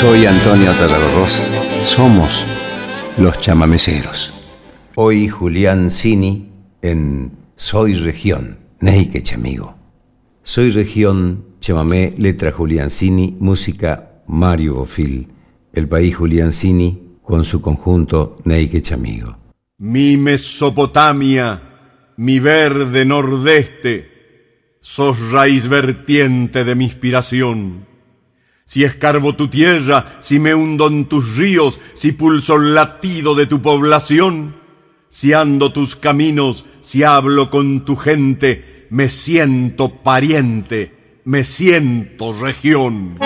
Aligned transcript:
soy 0.00 0.26
Antonio 0.26 0.70
Tatarros. 0.74 1.42
Somos 1.84 2.44
los 3.16 3.40
chamameceros. 3.40 4.32
Hoy 4.94 5.26
Julián 5.26 5.90
Cini 5.90 6.52
en 6.82 7.32
Soy 7.56 7.96
Región, 7.96 8.58
Neike 8.78 9.24
Chamigo. 9.24 9.74
Soy 10.44 10.70
Región, 10.70 11.46
chamamé, 11.58 12.14
letra 12.16 12.52
Julián 12.52 12.90
Cini, 12.90 13.36
música 13.40 14.22
Mario 14.28 14.76
Bofil. 14.76 15.26
El 15.72 15.88
país 15.88 16.14
Julián 16.14 16.52
Cini 16.52 17.16
con 17.20 17.44
su 17.44 17.60
conjunto 17.60 18.36
Neike 18.44 18.80
Chamigo. 18.80 19.36
Mi 19.78 20.16
Mesopotamia, 20.16 21.60
mi 22.18 22.38
verde 22.38 23.04
nordeste, 23.04 24.76
sos 24.80 25.32
raíz 25.32 25.66
vertiente 25.66 26.62
de 26.62 26.76
mi 26.76 26.84
inspiración 26.84 27.87
si 28.68 28.84
escarbo 28.84 29.34
tu 29.34 29.48
tierra, 29.48 30.04
si 30.18 30.38
me 30.38 30.54
hundo 30.54 30.88
en 30.88 31.06
tus 31.06 31.38
ríos, 31.38 31.80
si 31.94 32.12
pulso 32.12 32.56
el 32.56 32.74
latido 32.74 33.34
de 33.34 33.46
tu 33.46 33.62
población, 33.62 34.56
si 35.08 35.32
ando 35.32 35.72
tus 35.72 35.96
caminos, 35.96 36.66
si 36.82 37.02
hablo 37.02 37.48
con 37.48 37.86
tu 37.86 37.96
gente, 37.96 38.86
me 38.90 39.08
siento 39.08 39.88
pariente, 39.88 41.22
me 41.24 41.44
siento 41.44 42.38
región. 42.38 43.16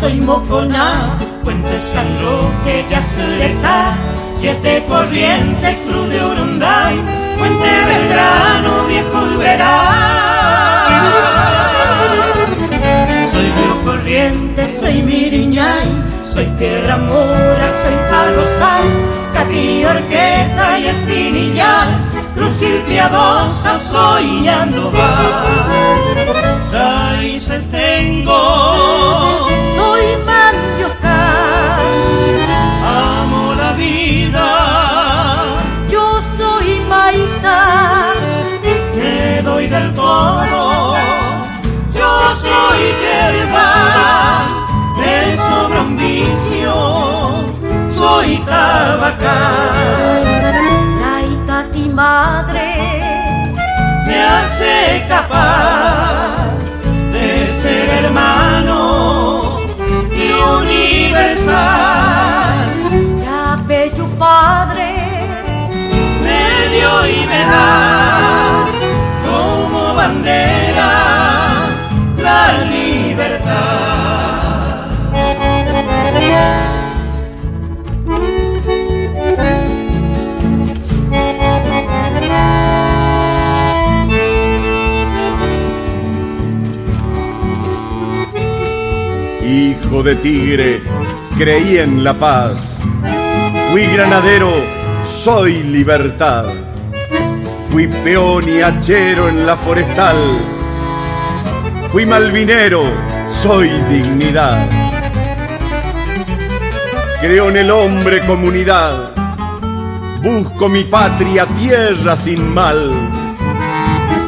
Soy 0.00 0.20
Moconá, 0.20 1.16
Puente 1.44 1.80
San 1.80 2.06
Roque, 2.20 2.84
Yacyretá, 2.90 3.94
Siete 4.34 4.84
Corrientes, 4.88 5.78
Cruz 5.88 6.08
de 6.08 6.24
Urunday, 6.24 6.96
Puente 7.38 7.70
Belgrano, 7.88 8.86
Viejo 8.88 9.26
Iberá. 9.34 9.78
Soy 13.30 13.46
Río 13.56 13.84
Corrientes, 13.84 14.80
soy 14.80 15.02
Miriñay, 15.02 15.86
soy 16.26 16.46
Tierra 16.58 16.96
Mora, 16.96 17.68
soy 17.82 17.96
Palosal, 18.10 18.84
Capillo, 19.34 19.90
Orqueta 19.90 20.78
y 20.80 20.86
Espinillar, 20.86 21.88
Cruz 22.34 22.54
Piadosa, 22.88 23.78
soy 23.78 24.42
Yandoval. 24.42 25.62
Raíces 26.72 27.70
tengo 27.70 28.81
capaz 55.14 56.54
de 57.14 57.28
ser 57.62 57.86
hermano 58.00 58.78
y 60.22 60.26
universal 60.58 61.92
padre 64.18 64.90
me 66.24 66.44
dio 66.74 66.92
y 67.06 67.18
me 67.32 67.40
da 67.52 68.66
como 69.24 69.94
bandera 69.94 70.92
la 72.26 72.40
libertad. 72.74 73.91
De 89.92 90.16
tigre, 90.16 90.82
creí 91.38 91.78
en 91.78 92.02
la 92.02 92.14
paz 92.14 92.54
Fui 93.70 93.86
granadero, 93.86 94.50
soy 95.06 95.62
libertad. 95.62 96.46
Fui 97.70 97.86
peón 97.86 98.48
y 98.48 98.60
hachero 98.60 99.28
en 99.28 99.46
la 99.46 99.56
forestal. 99.56 100.16
Fui 101.90 102.04
malvinero, 102.04 102.82
soy 103.30 103.68
dignidad. 103.90 104.68
Creo 107.20 107.48
en 107.50 107.56
el 107.58 107.70
hombre 107.70 108.20
comunidad. 108.26 109.12
Busco 110.22 110.68
mi 110.68 110.84
patria, 110.84 111.46
tierra 111.46 112.16
sin 112.16 112.52
mal. 112.52 112.90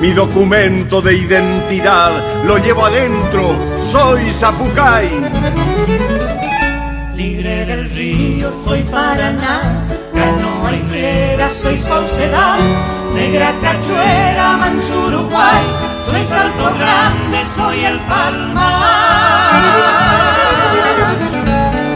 Mi 0.00 0.12
documento 0.12 1.02
de 1.02 1.16
identidad 1.16 2.12
lo 2.46 2.58
llevo 2.58 2.86
adentro, 2.86 3.73
soy 3.84 4.30
Zapucay. 4.30 5.08
Tigre 7.16 7.64
del 7.66 7.90
río, 7.90 8.52
soy 8.52 8.82
Paraná, 8.82 9.86
canoa 10.12 10.72
islera, 10.72 11.48
soy 11.50 11.78
Saucedad, 11.78 12.58
negra 13.14 13.52
cachuera, 13.62 14.56
Mansuruguay, 14.56 15.64
soy 16.10 16.24
Salto 16.24 16.72
Grande, 16.78 17.38
soy 17.54 17.84
el 17.84 17.98
Palmar. 18.00 19.62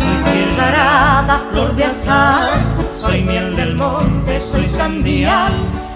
Soy 0.01 0.33
tierra 0.33 0.69
arada, 0.69 1.43
flor 1.51 1.75
de 1.75 1.85
azar, 1.85 2.51
soy 2.97 3.23
miel 3.23 3.57
del 3.57 3.75
monte, 3.75 4.41
soy 4.41 4.69
sandía, 4.69 5.49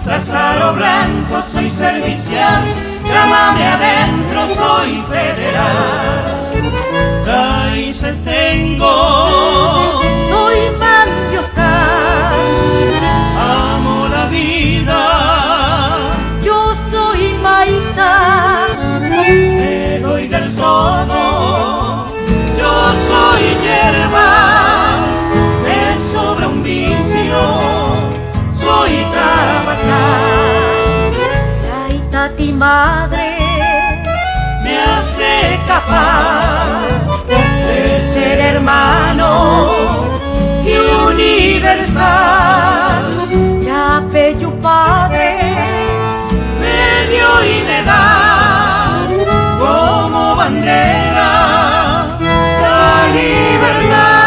Lázaro 0.05 0.75
Blanco, 0.75 1.41
soy 1.43 1.71
servicial, 1.71 2.65
llámame 3.13 3.65
adentro, 3.67 4.55
soy 4.55 5.03
federal 5.11 6.43
raíces 7.25 8.21
tengo. 8.25 8.95
Soy 10.31 10.59
mandioca, 10.79 12.31
amo 13.39 14.09
la 14.09 14.27
vida. 14.27 15.01
Yo 16.43 16.75
soy 16.91 17.35
maíza, 17.43 18.11
te 19.11 20.01
doy 20.01 20.29
del 20.29 20.55
todo. 20.57 21.22
Capaz 35.87 37.25
ser 38.13 38.39
hermano 38.41 39.31
y 40.65 40.77
universal. 41.09 42.05
Ya 43.65 44.03
bello 44.11 44.51
padre 44.61 45.39
me 46.61 47.07
dio 47.11 47.29
y 47.45 47.63
me 47.65 47.83
da 47.85 49.07
como 49.59 50.37
bandera 50.37 51.31
la 52.61 53.09
libertad. 53.15 54.21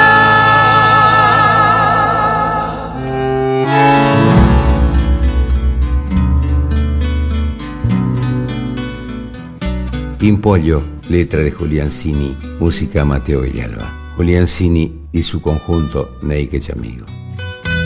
Pimpollo, 10.17 10.94
letra 11.09 11.39
de 11.41 11.51
Julián 11.51 11.91
Cini, 11.91 12.35
música 12.59 13.05
Mateo 13.05 13.41
Villalba. 13.41 13.91
Julián 14.15 14.47
Cini 14.47 14.93
y 15.11 15.23
su 15.23 15.41
conjunto 15.41 16.17
Neike 16.21 16.59
Chamigo. 16.59 17.05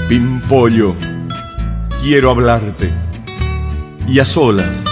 Pimpollo, 0.08 0.96
quiero 2.02 2.32
hablarte 2.32 2.92
y 4.08 4.20
a 4.20 4.26
solas, 4.26 4.84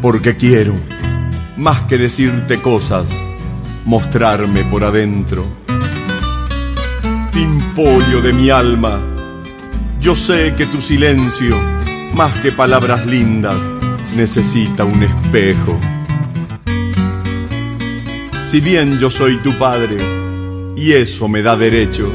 porque 0.00 0.36
quiero, 0.36 0.74
más 1.56 1.82
que 1.82 1.98
decirte 1.98 2.60
cosas, 2.60 3.14
mostrarme 3.84 4.64
por 4.64 4.84
adentro. 4.84 5.46
Pimpollo 7.32 8.22
de 8.22 8.32
mi 8.32 8.50
alma, 8.50 9.00
yo 10.00 10.16
sé 10.16 10.54
que 10.56 10.66
tu 10.66 10.80
silencio 10.80 11.56
más 12.18 12.34
que 12.40 12.50
palabras 12.50 13.06
lindas, 13.06 13.56
necesita 14.16 14.84
un 14.84 15.02
espejo. 15.04 15.78
Si 18.48 18.62
bien 18.62 18.98
yo 18.98 19.10
soy 19.10 19.36
tu 19.36 19.52
padre, 19.58 19.98
y 20.74 20.92
eso 20.92 21.28
me 21.28 21.42
da 21.42 21.54
derecho, 21.54 22.10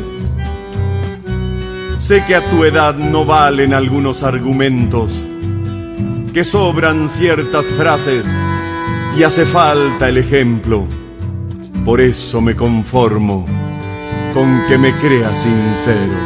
sé 1.98 2.26
que 2.26 2.36
a 2.36 2.42
tu 2.50 2.64
edad 2.64 2.96
no 2.96 3.24
valen 3.24 3.72
algunos 3.72 4.24
argumentos, 4.24 5.24
que 6.34 6.44
sobran 6.44 7.08
ciertas 7.08 7.68
frases 7.68 8.26
y 9.16 9.22
hace 9.22 9.46
falta 9.46 10.10
el 10.10 10.18
ejemplo. 10.18 10.88
Por 11.86 12.02
eso 12.02 12.42
me 12.42 12.56
conformo 12.56 13.46
con 14.34 14.60
que 14.68 14.80
me 14.80 14.92
creas 14.94 15.38
sincero. 15.38 16.18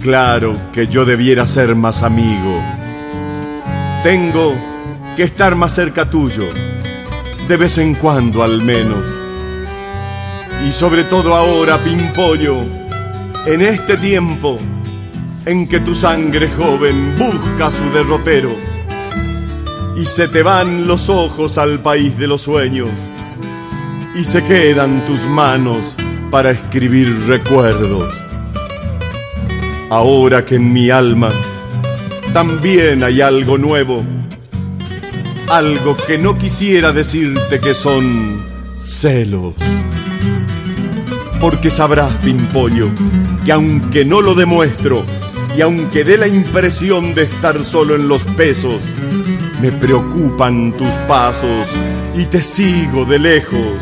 Claro 0.00 0.56
que 0.72 0.86
yo 0.86 1.04
debiera 1.04 1.46
ser 1.46 1.74
más 1.74 2.02
amigo. 2.02 2.62
Tengo 4.02 4.54
que 5.18 5.24
estar 5.24 5.54
más 5.54 5.74
cerca 5.74 6.08
tuyo, 6.08 6.48
de 7.48 7.56
vez 7.56 7.78
en 7.78 7.94
cuando 7.94 8.42
al 8.42 8.62
menos. 8.62 9.04
Y 10.66 10.72
sobre 10.72 11.04
todo 11.04 11.34
ahora, 11.34 11.82
Pimpollo, 11.82 12.56
en 13.46 13.60
este 13.60 13.96
tiempo 13.96 14.58
en 15.44 15.68
que 15.68 15.80
tu 15.80 15.94
sangre 15.94 16.48
joven 16.48 17.14
busca 17.18 17.70
su 17.70 17.84
derrotero 17.90 18.50
y 19.96 20.04
se 20.06 20.28
te 20.28 20.42
van 20.42 20.86
los 20.86 21.10
ojos 21.10 21.58
al 21.58 21.80
país 21.80 22.16
de 22.16 22.26
los 22.26 22.42
sueños 22.42 22.88
y 24.14 24.24
se 24.24 24.42
quedan 24.42 25.04
tus 25.06 25.24
manos 25.26 25.96
para 26.30 26.50
escribir 26.50 27.26
recuerdos. 27.26 28.04
Ahora 29.90 30.44
que 30.44 30.56
en 30.56 30.72
mi 30.72 30.90
alma 30.90 31.28
también 32.32 33.04
hay 33.04 33.20
algo 33.20 33.58
nuevo, 33.58 34.02
algo 35.50 35.96
que 35.96 36.18
no 36.18 36.38
quisiera 36.38 36.92
decirte 36.92 37.60
que 37.60 37.74
son 37.74 38.42
celos. 38.76 39.54
Porque 41.40 41.70
sabrás, 41.70 42.12
Pimpollo, 42.24 42.88
que 43.44 43.52
aunque 43.52 44.04
no 44.04 44.20
lo 44.20 44.34
demuestro, 44.34 45.04
y 45.56 45.60
aunque 45.60 46.04
dé 46.04 46.18
la 46.18 46.26
impresión 46.26 47.14
de 47.14 47.22
estar 47.22 47.62
solo 47.62 47.94
en 47.94 48.08
los 48.08 48.24
pesos, 48.24 48.82
me 49.60 49.70
preocupan 49.70 50.72
tus 50.76 50.90
pasos 51.08 51.68
y 52.16 52.24
te 52.24 52.42
sigo 52.42 53.04
de 53.04 53.18
lejos. 53.18 53.78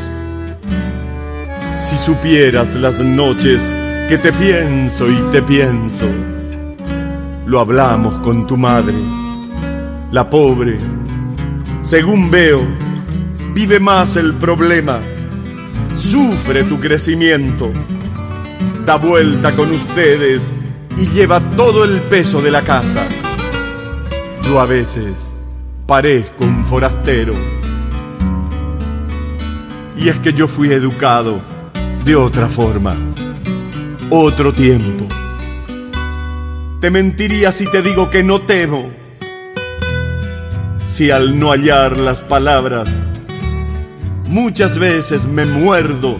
Si 1.74 1.96
supieras 1.96 2.74
las 2.74 3.00
noches 3.00 3.72
que 4.08 4.18
te 4.18 4.32
pienso 4.32 5.08
y 5.08 5.16
te 5.32 5.40
pienso, 5.40 6.06
lo 7.46 7.60
hablamos 7.60 8.18
con 8.18 8.46
tu 8.46 8.56
madre, 8.56 8.94
la 10.10 10.28
pobre, 10.28 10.78
según 11.82 12.30
veo, 12.30 12.64
vive 13.52 13.80
más 13.80 14.16
el 14.16 14.34
problema, 14.34 15.00
sufre 15.94 16.62
tu 16.62 16.78
crecimiento, 16.78 17.70
da 18.86 18.96
vuelta 18.96 19.54
con 19.56 19.70
ustedes 19.70 20.52
y 20.96 21.08
lleva 21.08 21.40
todo 21.56 21.84
el 21.84 22.00
peso 22.02 22.40
de 22.40 22.52
la 22.52 22.62
casa. 22.62 23.04
Yo 24.44 24.60
a 24.60 24.66
veces 24.66 25.34
parezco 25.86 26.44
un 26.44 26.64
forastero. 26.64 27.34
Y 29.96 30.08
es 30.08 30.18
que 30.20 30.32
yo 30.32 30.46
fui 30.46 30.72
educado 30.72 31.40
de 32.04 32.14
otra 32.14 32.48
forma, 32.48 32.96
otro 34.08 34.52
tiempo. 34.52 35.06
Te 36.80 36.90
mentiría 36.90 37.50
si 37.50 37.66
te 37.66 37.82
digo 37.82 38.08
que 38.08 38.22
no 38.22 38.40
temo, 38.40 39.01
si 40.92 41.10
al 41.10 41.38
no 41.38 41.52
hallar 41.52 41.96
las 41.96 42.20
palabras, 42.20 43.00
muchas 44.28 44.78
veces 44.78 45.26
me 45.26 45.46
muerdo 45.46 46.18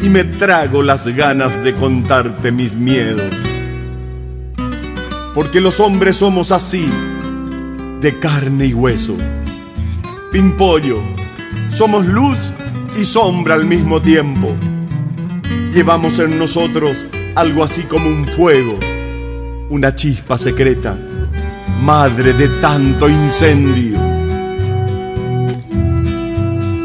y 0.00 0.08
me 0.08 0.24
trago 0.24 0.82
las 0.82 1.06
ganas 1.06 1.62
de 1.62 1.72
contarte 1.74 2.50
mis 2.50 2.74
miedos 2.74 3.30
porque 5.34 5.60
los 5.60 5.80
hombres 5.80 6.16
somos 6.16 6.52
así, 6.52 6.88
de 8.00 8.18
carne 8.18 8.66
y 8.66 8.74
hueso. 8.74 9.16
Pimpollo, 10.30 11.00
somos 11.72 12.06
luz 12.06 12.52
y 12.98 13.04
sombra 13.04 13.54
al 13.54 13.64
mismo 13.64 14.02
tiempo. 14.02 14.54
Llevamos 15.72 16.18
en 16.18 16.38
nosotros 16.38 17.06
algo 17.34 17.64
así 17.64 17.82
como 17.82 18.08
un 18.08 18.26
fuego, 18.26 18.78
una 19.70 19.94
chispa 19.94 20.36
secreta, 20.36 20.98
madre 21.82 22.32
de 22.32 22.48
tanto 22.60 23.08
incendio. 23.08 23.98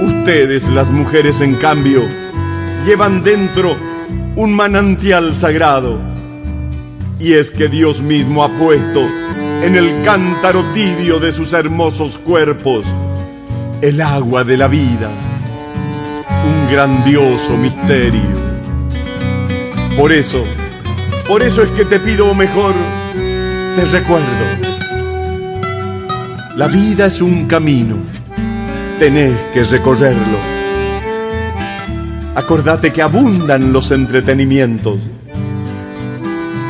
Ustedes, 0.01 0.67
las 0.69 0.89
mujeres, 0.89 1.41
en 1.41 1.55
cambio, 1.55 2.01
llevan 2.85 3.23
dentro 3.23 3.75
un 4.35 4.53
manantial 4.53 5.33
sagrado 5.33 5.99
y 7.19 7.33
es 7.33 7.51
que 7.51 7.67
Dios 7.67 8.01
mismo 8.01 8.43
ha 8.43 8.49
puesto 8.49 9.01
en 9.63 9.75
el 9.75 10.03
cántaro 10.03 10.63
tibio 10.73 11.19
de 11.19 11.31
sus 11.31 11.53
hermosos 11.53 12.17
cuerpos 12.17 12.85
el 13.81 14.01
agua 14.01 14.43
de 14.43 14.57
la 14.57 14.67
vida, 14.67 15.09
un 16.45 16.71
grandioso 16.71 17.55
misterio. 17.57 18.21
Por 19.97 20.11
eso, 20.11 20.43
por 21.27 21.41
eso 21.41 21.63
es 21.63 21.69
que 21.69 21.85
te 21.85 21.99
pido 21.99 22.33
mejor, 22.35 22.73
te 23.75 23.85
recuerdo. 23.85 24.66
La 26.57 26.67
vida 26.67 27.05
es 27.05 27.21
un 27.21 27.45
camino, 27.47 27.95
tenés 28.99 29.37
que 29.53 29.63
recorrerlo. 29.63 30.37
Acordate 32.35 32.91
que 32.91 33.01
abundan 33.01 33.71
los 33.71 33.91
entretenimientos 33.91 34.99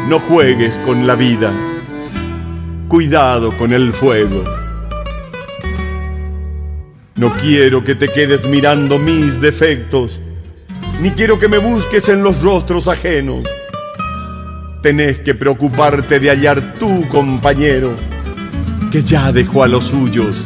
no 0.08 0.20
juegues 0.20 0.78
con 0.86 1.06
la 1.06 1.16
vida. 1.16 1.52
Cuidado 2.88 3.50
con 3.58 3.74
el 3.74 3.92
fuego. 3.92 4.42
No 7.16 7.30
quiero 7.42 7.84
que 7.84 7.94
te 7.94 8.08
quedes 8.08 8.48
mirando 8.48 9.00
mis 9.00 9.42
defectos, 9.42 10.22
ni 11.02 11.12
quiero 11.12 11.40
que 11.40 11.50
me 11.50 11.58
busques 11.58 12.08
en 12.08 12.24
los 12.24 12.42
rostros 12.42 12.88
ajenos. 12.88 13.46
Tenés 14.82 15.20
que 15.20 15.36
preocuparte 15.36 16.22
de 16.22 16.30
hallar 16.30 16.76
tu 16.76 17.06
compañero, 17.10 17.94
que 18.92 19.04
ya 19.04 19.32
dejó 19.32 19.64
a 19.64 19.68
los 19.68 19.86
suyos 19.86 20.46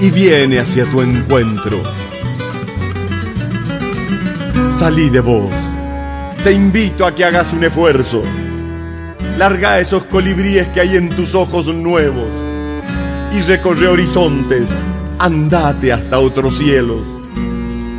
y 0.00 0.10
viene 0.10 0.58
hacia 0.58 0.84
tu 0.90 1.02
encuentro. 1.02 1.82
Salí 4.72 5.10
de 5.10 5.20
vos. 5.20 5.54
Te 6.44 6.52
invito 6.52 7.04
a 7.04 7.14
que 7.14 7.24
hagas 7.24 7.52
un 7.52 7.64
esfuerzo 7.64 8.22
Larga 9.40 9.80
esos 9.80 10.04
colibríes 10.04 10.68
que 10.68 10.82
hay 10.82 10.98
en 10.98 11.08
tus 11.08 11.34
ojos 11.34 11.66
nuevos 11.68 12.28
y 13.32 13.40
recorre 13.40 13.88
horizontes, 13.88 14.68
andate 15.18 15.94
hasta 15.94 16.18
otros 16.18 16.58
cielos, 16.58 17.06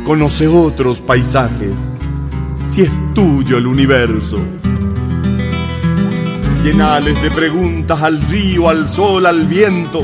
conoce 0.04 0.46
otros 0.46 1.00
paisajes, 1.00 1.74
si 2.64 2.82
es 2.82 2.90
tuyo 3.12 3.58
el 3.58 3.66
universo. 3.66 4.38
Llenales 6.62 7.20
de 7.22 7.30
preguntas 7.30 8.00
al 8.02 8.20
río, 8.20 8.68
al 8.68 8.88
sol, 8.88 9.26
al 9.26 9.46
viento, 9.46 10.02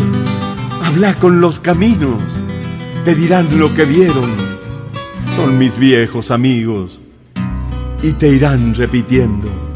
habla 0.84 1.14
con 1.14 1.40
los 1.40 1.60
caminos, 1.60 2.20
te 3.04 3.14
dirán 3.14 3.58
lo 3.58 3.72
que 3.74 3.84
vieron, 3.84 4.30
son 5.36 5.56
mis 5.56 5.78
viejos 5.78 6.30
amigos 6.30 7.00
y 8.02 8.12
te 8.12 8.28
irán 8.28 8.74
repitiendo 8.74 9.68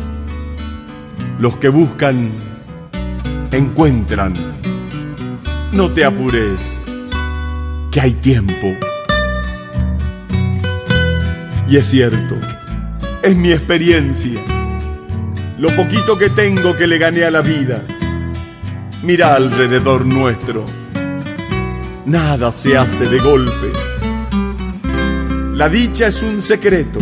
los 1.43 1.57
que 1.57 1.69
buscan, 1.69 2.31
encuentran. 3.51 4.33
No 5.73 5.91
te 5.91 6.05
apures, 6.05 6.81
que 7.91 8.01
hay 8.01 8.13
tiempo. 8.13 8.69
Y 11.69 11.79
es 11.79 11.87
cierto, 11.87 12.37
es 13.23 13.37
mi 13.37 13.51
experiencia, 13.51 14.41
lo 15.63 15.69
poquito 15.77 16.19
que 16.19 16.29
tengo 16.29 16.75
que 16.77 16.89
le 16.89 16.99
gané 16.99 17.23
a 17.23 17.31
la 17.31 17.41
vida. 17.41 17.85
Mira 19.05 19.37
alrededor 19.37 20.05
nuestro, 20.05 20.65
nada 22.05 22.51
se 22.51 22.77
hace 22.77 23.09
de 23.09 23.21
golpe. 23.21 23.71
La 25.55 25.69
dicha 25.69 26.09
es 26.09 26.21
un 26.21 26.43
secreto, 26.43 26.99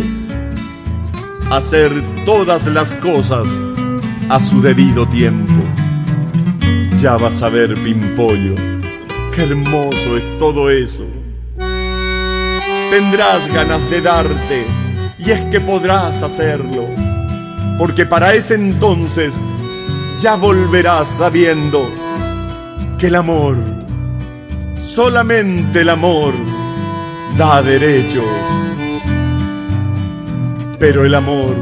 hacer 1.49 1.91
todas 2.23 2.67
las 2.67 2.93
cosas 2.93 3.47
a 4.29 4.39
su 4.39 4.61
debido 4.61 5.07
tiempo. 5.07 5.63
Ya 6.97 7.17
vas 7.17 7.41
a 7.41 7.49
ver, 7.49 7.73
Pimpollo, 7.73 8.53
qué 9.33 9.41
hermoso 9.41 10.17
es 10.17 10.37
todo 10.37 10.69
eso. 10.69 11.07
Tendrás 12.91 13.51
ganas 13.51 13.89
de 13.89 14.01
darte 14.01 14.65
y 15.17 15.31
es 15.31 15.43
que 15.45 15.59
podrás 15.59 16.21
hacerlo, 16.21 16.87
porque 17.81 18.05
para 18.05 18.35
ese 18.35 18.53
entonces 18.53 19.41
ya 20.19 20.35
volverás 20.35 21.07
sabiendo 21.17 21.89
que 22.99 23.07
el 23.07 23.15
amor, 23.15 23.57
solamente 24.85 25.81
el 25.81 25.89
amor, 25.89 26.31
da 27.39 27.63
derecho. 27.63 28.23
Pero 30.77 31.05
el 31.05 31.15
amor, 31.15 31.55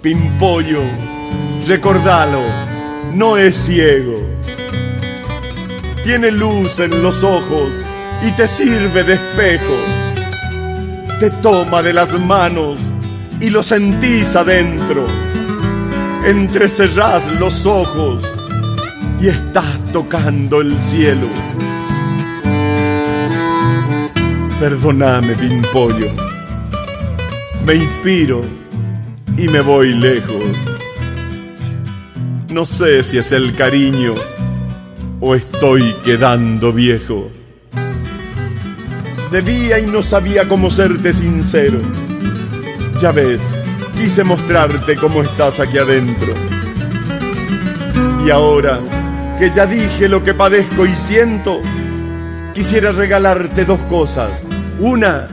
pimpollo, 0.00 0.82
recordalo, 1.66 2.42
no 3.12 3.36
es 3.36 3.56
ciego. 3.64 4.20
Tiene 6.04 6.30
luz 6.30 6.78
en 6.78 7.02
los 7.02 7.24
ojos 7.24 7.72
y 8.22 8.30
te 8.30 8.46
sirve 8.46 9.02
de 9.02 9.14
espejo. 9.14 9.74
Te 11.18 11.30
toma 11.30 11.82
de 11.82 11.94
las 11.94 12.16
manos 12.20 12.78
y 13.40 13.50
lo 13.50 13.64
sentís 13.64 14.36
adentro. 14.36 15.04
Entrecerrás 16.24 17.40
los 17.40 17.66
ojos 17.66 18.22
y 19.20 19.26
estás 19.26 19.84
tocando 19.92 20.60
el 20.60 20.80
cielo. 20.80 21.26
Perdóname, 24.60 25.34
Pimpollo. 25.34 26.06
Me 27.66 27.74
inspiro 27.74 28.40
y 29.36 29.48
me 29.48 29.60
voy 29.62 29.94
lejos. 29.94 30.44
No 32.50 32.64
sé 32.66 33.02
si 33.02 33.18
es 33.18 33.32
el 33.32 33.52
cariño 33.54 34.14
o 35.20 35.34
estoy 35.34 35.92
quedando 36.04 36.72
viejo. 36.72 37.30
Debía 39.32 39.80
y 39.80 39.86
no 39.86 40.02
sabía 40.02 40.48
cómo 40.48 40.70
serte 40.70 41.12
sincero. 41.12 41.80
Ya 43.00 43.10
ves, 43.10 43.42
quise 44.02 44.24
mostrarte 44.24 44.96
cómo 44.96 45.22
estás 45.22 45.60
aquí 45.60 45.78
adentro. 45.78 46.34
Y 48.26 48.30
ahora 48.30 48.80
que 49.38 49.48
ya 49.52 49.64
dije 49.64 50.08
lo 50.08 50.24
que 50.24 50.34
padezco 50.34 50.84
y 50.86 50.96
siento, 50.96 51.60
quisiera 52.52 52.90
regalarte 52.90 53.64
dos 53.64 53.78
cosas. 53.82 54.44
Una, 54.80 55.28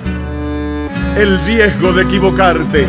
el 1.18 1.42
riesgo 1.46 1.94
de 1.94 2.04
equivocarte. 2.04 2.88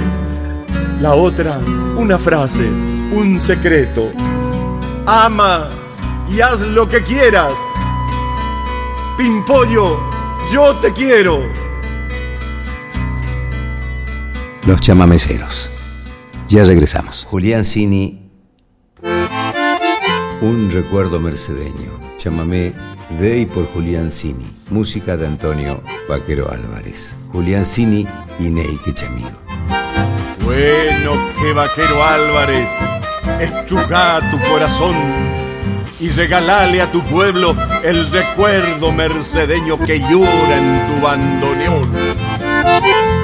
La 1.00 1.14
otra, 1.14 1.58
una 1.96 2.18
frase, 2.18 2.68
un 2.68 3.40
secreto. 3.40 4.12
Ama 5.06 5.66
y 6.30 6.42
haz 6.42 6.60
lo 6.60 6.90
que 6.90 7.02
quieras. 7.02 7.54
Pimpollo, 9.16 9.98
yo 10.52 10.76
te 10.76 10.92
quiero. 10.92 11.40
Los 14.66 14.78
chamameceros. 14.80 15.69
Ya 16.50 16.64
regresamos. 16.64 17.24
Julián 17.30 17.64
Cini. 17.64 18.28
Un 20.42 20.70
recuerdo 20.72 21.20
mercedeño. 21.20 21.92
Chamamé 22.16 22.72
de 23.20 23.38
y 23.38 23.46
por 23.46 23.66
Julián 23.66 24.10
Cini. 24.10 24.50
Música 24.68 25.16
de 25.16 25.28
Antonio 25.28 25.80
Vaquero 26.08 26.50
Álvarez. 26.50 27.14
Julián 27.30 27.64
Cini 27.64 28.04
y 28.40 28.50
Ney 28.50 28.80
Quechamigo. 28.84 29.30
Bueno, 30.44 31.12
que 31.40 31.52
Vaquero 31.52 32.02
Álvarez, 32.02 32.68
estruja 33.38 34.20
tu 34.32 34.40
corazón 34.50 34.96
y 36.00 36.08
regalale 36.08 36.82
a 36.82 36.90
tu 36.90 37.00
pueblo 37.04 37.56
el 37.84 38.10
recuerdo 38.10 38.90
mercedeño 38.90 39.78
que 39.78 40.00
llora 40.00 40.58
en 40.58 40.86
tu 40.88 41.00
bandoneón. 41.00 43.19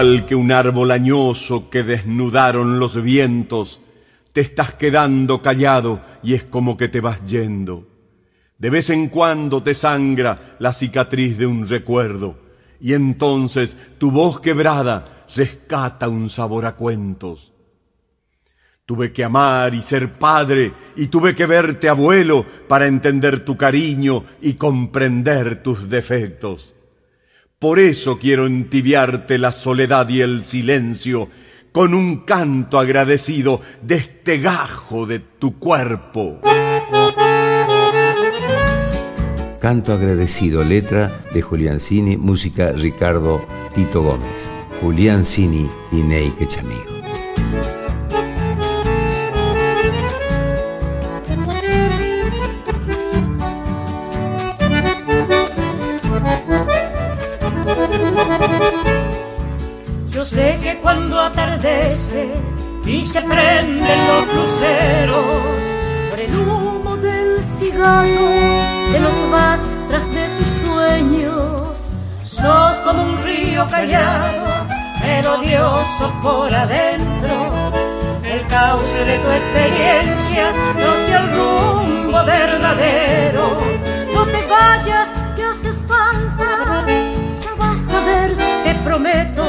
Que 0.00 0.34
un 0.34 0.50
árbol 0.50 0.92
añoso 0.92 1.68
que 1.68 1.82
desnudaron 1.82 2.78
los 2.78 3.02
vientos, 3.02 3.82
te 4.32 4.40
estás 4.40 4.72
quedando 4.72 5.42
callado 5.42 6.00
y 6.22 6.32
es 6.32 6.42
como 6.42 6.78
que 6.78 6.88
te 6.88 7.02
vas 7.02 7.22
yendo. 7.26 7.86
De 8.56 8.70
vez 8.70 8.88
en 8.88 9.10
cuando 9.10 9.62
te 9.62 9.74
sangra 9.74 10.56
la 10.58 10.72
cicatriz 10.72 11.36
de 11.36 11.44
un 11.44 11.68
recuerdo 11.68 12.38
y 12.80 12.94
entonces 12.94 13.76
tu 13.98 14.10
voz 14.10 14.40
quebrada 14.40 15.26
rescata 15.36 16.08
un 16.08 16.30
sabor 16.30 16.64
a 16.64 16.76
cuentos. 16.76 17.52
Tuve 18.86 19.12
que 19.12 19.22
amar 19.22 19.74
y 19.74 19.82
ser 19.82 20.14
padre 20.14 20.72
y 20.96 21.08
tuve 21.08 21.34
que 21.34 21.44
verte 21.44 21.90
abuelo 21.90 22.46
para 22.66 22.86
entender 22.86 23.44
tu 23.44 23.54
cariño 23.54 24.24
y 24.40 24.54
comprender 24.54 25.62
tus 25.62 25.90
defectos. 25.90 26.74
Por 27.60 27.78
eso 27.78 28.18
quiero 28.18 28.46
entibiarte 28.46 29.36
la 29.36 29.52
soledad 29.52 30.08
y 30.08 30.22
el 30.22 30.44
silencio 30.44 31.28
con 31.72 31.92
un 31.92 32.20
canto 32.20 32.78
agradecido 32.78 33.60
de 33.82 33.96
este 33.96 34.38
gajo 34.38 35.04
de 35.04 35.18
tu 35.18 35.58
cuerpo. 35.58 36.40
Canto 39.60 39.92
agradecido, 39.92 40.64
letra 40.64 41.20
de 41.34 41.42
Julián 41.42 41.80
Cini, 41.80 42.16
música 42.16 42.72
Ricardo 42.72 43.42
Tito 43.74 44.04
Gómez. 44.04 44.48
Julián 44.80 45.26
Cini 45.26 45.68
y 45.92 45.96
Ney 45.96 46.30
Quechamigo. 46.38 46.90
Y 62.86 63.06
se 63.06 63.20
prenden 63.20 64.08
los 64.08 64.26
luceros, 64.34 65.60
por 66.08 66.18
el 66.18 66.38
humo 66.38 66.96
del 66.96 67.44
cigarro 67.44 68.28
te 68.92 69.00
los 69.00 69.30
vas 69.30 69.60
tras 69.88 70.06
de 70.14 70.28
tus 70.38 70.66
sueños. 70.66 71.90
Sos 72.24 72.74
como 72.86 73.02
un 73.02 73.22
río 73.22 73.68
callado, 73.70 74.66
melodioso 75.00 76.10
por 76.22 76.54
adentro. 76.54 77.34
El 78.24 78.46
cauce 78.46 79.04
de 79.04 79.18
tu 79.18 79.30
experiencia 79.40 80.44
no 80.82 80.90
te 81.06 81.12
el 81.16 81.26
rumbo 81.36 82.24
verdadero. 82.24 83.60
No 84.14 84.24
te 84.24 84.46
vayas, 84.46 85.08
que 85.36 85.44
haces 85.44 85.84
falta. 85.86 86.86
Ya 87.44 87.54
vas 87.58 87.94
a 87.94 88.04
ver, 88.06 88.36
te 88.64 88.74
prometo. 88.84 89.39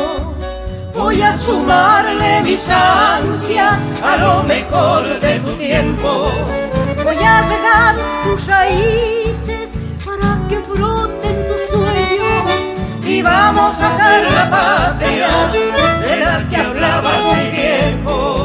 Voy 1.12 1.22
a 1.22 1.38
sumarle 1.38 2.42
mis 2.42 2.70
ansias 2.70 3.78
a 4.02 4.16
lo 4.16 4.44
mejor 4.44 5.20
de 5.20 5.40
tu 5.42 5.52
tiempo. 5.58 6.32
Voy 7.04 7.18
a 7.18 7.42
regar 7.50 7.96
tus 8.24 8.48
raíces 8.48 9.72
para 10.06 10.40
que 10.48 10.58
broten 10.60 11.48
tus 11.50 11.78
sueños 11.78 12.60
y 13.04 13.22
vamos 13.22 13.76
a 13.82 13.98
ser 13.98 14.32
la 14.32 14.50
patria 14.50 15.28
de 16.00 16.16
la 16.18 16.50
que 16.50 16.56
hablabas 16.56 17.20
mi 17.36 17.50
viejo. 17.58 18.41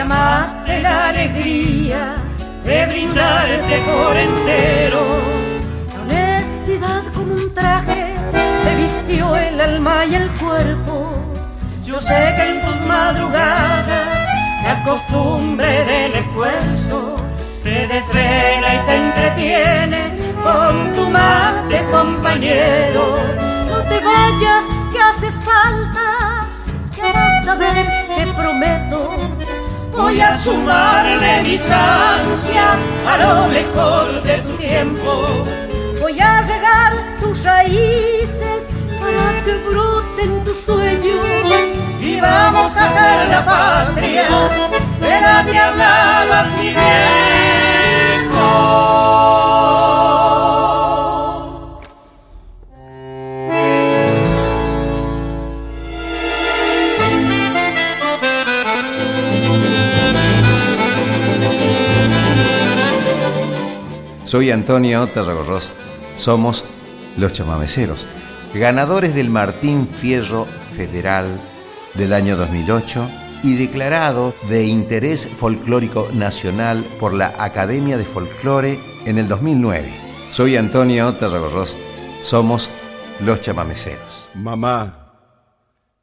Amaste 0.00 0.80
la 0.80 1.08
alegría 1.08 2.16
de 2.64 2.86
brindarte 2.86 3.78
por 3.84 4.16
entero. 4.16 5.02
La 5.94 6.02
honestidad 6.02 7.02
como 7.14 7.34
un 7.34 7.54
traje 7.54 8.14
te 8.64 8.74
vistió 8.76 9.36
el 9.36 9.60
alma 9.60 10.04
y 10.06 10.14
el 10.14 10.28
cuerpo. 10.32 11.12
Yo 11.84 12.00
sé 12.00 12.34
que 12.36 12.50
en 12.50 12.60
tus 12.62 12.86
madrugadas 12.86 14.28
la 14.64 14.84
costumbre 14.84 15.84
del 15.84 16.14
esfuerzo 16.14 17.16
te 17.62 17.86
desvela 17.86 18.74
y 18.74 18.78
te 18.86 18.94
entretiene 18.96 20.02
con 20.42 20.92
tu 20.94 21.08
mate 21.10 21.84
compañero. 21.90 23.18
No 23.68 23.78
te 23.82 23.98
vayas, 24.00 24.64
que 24.92 24.98
haces 24.98 25.34
falta, 25.44 26.46
ya 26.96 27.12
vas 27.12 27.48
a 27.48 27.54
ver, 27.54 27.86
te 28.16 28.26
prometo 28.32 29.09
Voy 30.00 30.18
a 30.18 30.38
sumarle 30.38 31.42
mis 31.42 31.70
ansias 31.70 32.78
a 33.06 33.18
lo 33.18 33.48
mejor 33.48 34.22
de 34.22 34.38
tu 34.38 34.52
tiempo. 34.56 35.44
Voy 36.00 36.18
a 36.18 36.40
regar 36.40 36.92
tus 37.20 37.44
raíces 37.44 38.64
para 38.98 39.44
que 39.44 39.52
broten 39.68 40.42
tus 40.42 40.56
sueños. 40.56 41.52
Y 42.00 42.18
vamos 42.18 42.72
a 42.74 42.88
ser 42.88 43.28
la 43.28 43.44
patria 43.44 44.24
de 45.00 45.20
la 45.20 45.44
que 45.44 45.58
hablabas 45.58 45.99
Soy 64.30 64.52
Antonio 64.52 65.08
Tarragorros. 65.08 65.72
Somos 66.14 66.64
los 67.16 67.32
chamameceros, 67.32 68.06
ganadores 68.54 69.12
del 69.12 69.28
Martín 69.28 69.88
Fierro 69.88 70.44
Federal 70.44 71.40
del 71.94 72.12
año 72.12 72.36
2008 72.36 73.10
y 73.42 73.56
declarado 73.56 74.32
de 74.48 74.66
interés 74.66 75.26
folclórico 75.26 76.08
nacional 76.14 76.84
por 77.00 77.12
la 77.12 77.34
Academia 77.40 77.98
de 77.98 78.04
Folclore 78.04 78.78
en 79.04 79.18
el 79.18 79.26
2009. 79.26 79.90
Soy 80.28 80.56
Antonio 80.56 81.12
Tarragorros. 81.14 81.76
Somos 82.20 82.70
los 83.26 83.40
chamameceros. 83.40 84.28
Mamá, 84.36 85.10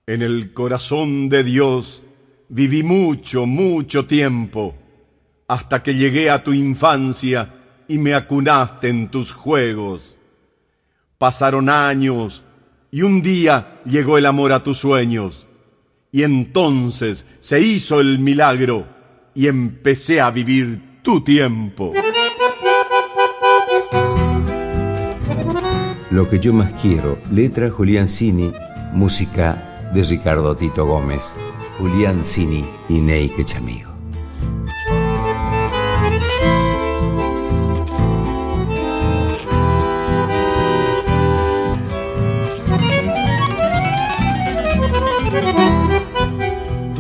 en 0.06 0.22
el 0.22 0.52
corazón 0.52 1.30
de 1.30 1.46
Dios 1.46 2.04
viví 2.50 2.84
mucho, 2.84 3.46
mucho 3.46 4.06
tiempo, 4.06 4.76
hasta 5.48 5.82
que 5.82 5.96
llegué 5.96 6.30
a 6.30 6.44
tu 6.44 6.52
infancia 6.52 7.54
y 7.88 7.98
me 7.98 8.14
acunaste 8.14 8.90
en 8.90 9.10
tus 9.10 9.32
juegos. 9.32 10.16
Pasaron 11.18 11.70
años 11.70 12.44
y 12.92 13.02
un 13.02 13.22
día 13.22 13.80
llegó 13.86 14.18
el 14.18 14.26
amor 14.26 14.52
a 14.52 14.64
tus 14.64 14.78
sueños. 14.78 15.48
Y 16.12 16.24
entonces 16.24 17.26
se 17.40 17.60
hizo 17.60 18.00
el 18.00 18.20
milagro 18.20 18.88
y 19.34 19.48
empecé 19.48 20.22
a 20.22 20.32
vivir 20.32 21.02
tu 21.02 21.22
tiempo. 21.22 21.94
Lo 26.10 26.30
que 26.30 26.40
yo 26.40 26.54
más 26.54 26.72
quiero, 26.82 27.20
letra 27.32 27.70
Julián 27.70 28.10
Cini, 28.10 28.52
música 28.94 29.90
de 29.94 30.04
Ricardo 30.04 30.56
Tito 30.56 30.86
Gómez, 30.86 31.36
Julián 31.78 32.24
Cini 32.26 32.66
y 32.90 33.00
Ney 33.00 33.30
Quechamigo. 33.30 33.97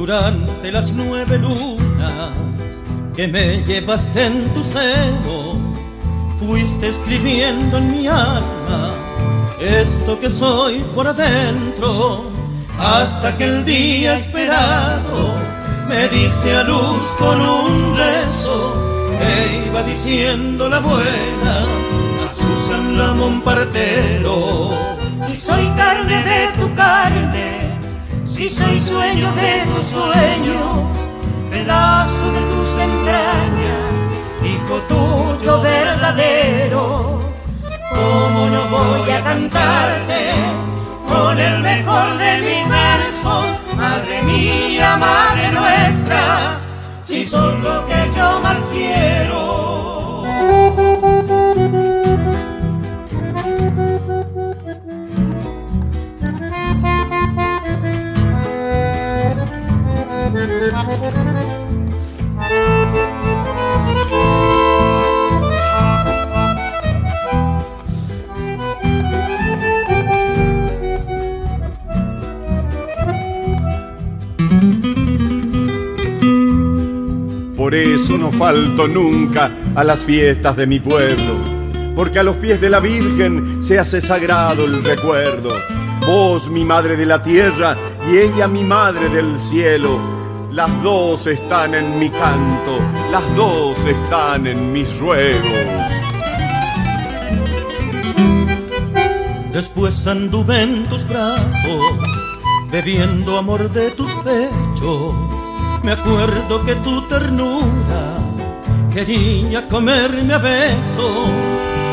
Durante 0.08 0.72
las 0.72 0.94
nueve 0.94 1.38
lunas 1.38 2.32
que 3.14 3.28
me 3.28 3.58
llevaste 3.66 4.28
en 4.28 4.54
tu 4.54 4.64
seno, 4.64 5.74
fuiste 6.40 6.88
escribiendo 6.88 7.78
en 7.78 7.92
mi 7.92 8.08
alma 8.08 8.94
esto 9.60 10.18
que 10.18 10.30
soy 10.30 10.80
por 10.96 11.10
adentro, 11.10 12.24
hasta 12.80 13.36
que 13.36 13.44
el 13.44 13.66
día 13.66 14.16
esperado 14.16 15.36
me 15.90 16.08
diste 16.08 16.56
a 16.56 16.64
luz 16.64 17.06
con 17.20 17.42
un 17.42 17.98
rezo 17.98 18.74
que 19.20 19.68
iba 19.68 19.84
diciendo 19.84 20.70
la 20.70 20.80
buena 20.80 21.66
a 22.24 22.34
Susan 22.34 22.98
Lamón 22.98 23.42
Partero. 23.42 24.72
Si 25.28 25.36
soy 25.36 25.68
carne 25.76 26.24
de 26.24 26.48
tu 26.62 26.74
carne 26.76 27.67
si 28.38 28.50
soy 28.52 28.80
sueño 28.80 29.32
de 29.32 29.64
tus 29.66 29.88
sueños, 29.88 31.10
pedazo 31.50 32.32
de 32.34 32.42
tus 32.54 32.70
entrañas, 32.76 33.96
hijo 34.46 34.76
tuyo 34.88 35.60
verdadero, 35.62 37.20
¿cómo 37.90 38.48
no 38.48 38.68
voy 38.70 39.10
a 39.10 39.24
cantarte 39.24 40.22
con 41.10 41.40
el 41.40 41.62
mejor 41.64 42.16
de 42.20 42.32
mis 42.42 42.70
versos, 42.70 43.76
madre 43.76 44.22
mía, 44.22 44.98
madre 44.98 45.52
nuestra, 45.52 46.60
si 47.02 47.26
son 47.26 47.64
lo 47.64 47.88
que 47.88 48.00
yo 48.16 48.40
más 48.42 48.60
quiero? 48.72 49.47
Por 77.56 77.76
eso 77.76 78.18
no 78.18 78.32
falto 78.32 78.88
nunca 78.88 79.52
a 79.76 79.84
las 79.84 80.04
fiestas 80.04 80.56
de 80.56 80.68
mi 80.68 80.80
pueblo, 80.80 81.36
porque 81.96 82.20
a 82.20 82.24
los 82.24 82.38
pies 82.38 82.60
de 82.60 82.70
la 82.70 82.80
Virgen 82.80 83.62
se 83.62 83.80
hace 83.80 84.02
sagrado 84.02 84.66
el 84.66 84.84
recuerdo. 84.84 85.50
Vos, 86.06 86.50
mi 86.50 86.64
madre 86.66 86.98
de 86.98 87.06
la 87.06 87.22
tierra, 87.22 87.76
y 88.10 88.18
ella, 88.18 88.48
mi 88.48 88.64
madre 88.64 89.10
del 89.10 89.40
cielo, 89.40 90.17
las 90.58 90.82
dos 90.82 91.28
están 91.28 91.76
en 91.76 92.00
mi 92.00 92.10
canto, 92.10 92.80
las 93.12 93.36
dos 93.36 93.78
están 93.86 94.48
en 94.48 94.74
mis 94.74 94.98
ruegos. 94.98 95.44
Después 99.54 100.08
anduve 100.08 100.64
en 100.64 100.84
tus 100.86 101.08
brazos, 101.08 101.82
bebiendo 102.72 103.38
amor 103.38 103.70
de 103.70 103.92
tus 103.92 104.12
pechos. 104.24 105.14
Me 105.84 105.92
acuerdo 105.92 106.66
que 106.66 106.74
tu 106.78 107.04
ternura 107.04 108.18
quería 108.92 109.68
comerme 109.68 110.34
a 110.34 110.40
besos, 110.40 111.30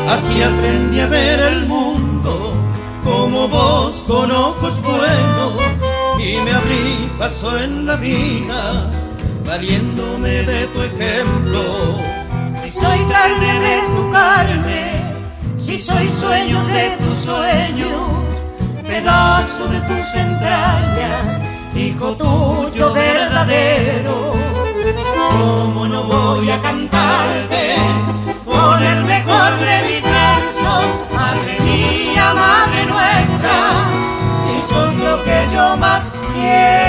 así 0.09 0.41
aprendí 0.41 1.01
a 1.01 1.05
ver 1.05 1.39
el 1.39 1.67
mundo 1.67 2.55
como 3.03 3.47
vos 3.47 4.03
con 4.07 4.31
ojos 4.31 4.81
buenos 4.81 5.64
y 6.19 6.37
me 6.43 6.51
abrí 6.51 7.11
paso 7.17 7.57
en 7.59 7.85
la 7.85 7.95
vida 7.95 8.89
valiéndome 9.45 10.43
de 10.43 10.67
tu 10.67 10.81
ejemplo. 10.81 11.63
Si 12.63 12.71
soy 12.71 12.99
carne 13.09 13.59
de 13.59 13.79
tu 13.95 14.11
carne, 14.11 15.13
si 15.57 15.81
soy 15.81 16.07
sueño 16.09 16.63
de 16.65 16.97
tus 16.97 17.17
sueños, 17.19 17.93
pedazo 18.83 19.67
de 19.67 19.79
tus 19.81 20.15
entrañas, 20.15 21.39
hijo 21.75 22.15
tuyo 22.15 22.93
verdadero. 22.93 24.33
¿Cómo 25.31 25.87
no 25.87 26.03
voy 26.03 26.49
a 26.49 26.61
cantarte 26.61 27.75
con 28.45 28.83
el 28.83 29.03
mejor 29.03 29.51
de 29.57 29.75
mis 29.87 30.04
que 35.25 35.53
yo 35.53 35.77
más 35.77 36.07
quiero? 36.33 36.85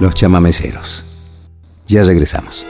Los 0.00 0.14
chamameceros. 0.14 1.04
Ya 1.86 2.02
regresamos. 2.04 2.64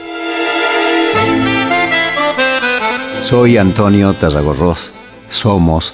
Soy 3.21 3.57
Antonio 3.57 4.13
Tarragorros. 4.13 4.91
Somos 5.27 5.93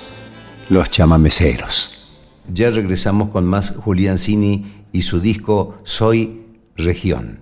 los 0.69 0.89
chamameceros. 0.89 2.13
Ya 2.47 2.69
regresamos 2.69 3.29
con 3.29 3.45
más 3.45 3.75
Julián 3.75 4.17
Cini 4.17 4.85
y 4.91 5.01
su 5.01 5.19
disco 5.19 5.77
Soy 5.83 6.45
Región. 6.77 7.39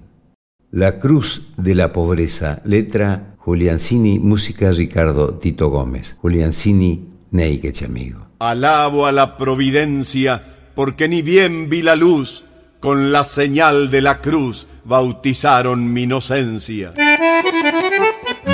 La 0.72 1.00
Cruz 1.00 1.50
de 1.58 1.76
la 1.76 1.94
Pobreza, 1.94 2.62
letra 2.66 3.33
Julián 3.46 3.78
Cini, 3.78 4.20
música 4.20 4.72
Ricardo 4.72 5.34
Tito 5.34 5.70
Gómez. 5.70 6.16
Julián 6.22 6.54
Cini, 6.54 7.10
Neike 7.32 7.74
amigo. 7.84 8.26
Alabo 8.40 9.06
a 9.06 9.12
la 9.12 9.36
providencia, 9.36 10.42
porque 10.76 11.10
ni 11.10 11.22
bien 11.22 11.70
vi 11.70 11.82
la 11.82 11.98
luz, 11.98 12.46
con 12.80 13.12
la 13.12 13.26
señal 13.26 13.92
de 13.92 14.02
la 14.02 14.22
cruz 14.22 14.68
bautizaron 14.86 15.92
mi 15.92 16.04
inocencia 16.04 16.94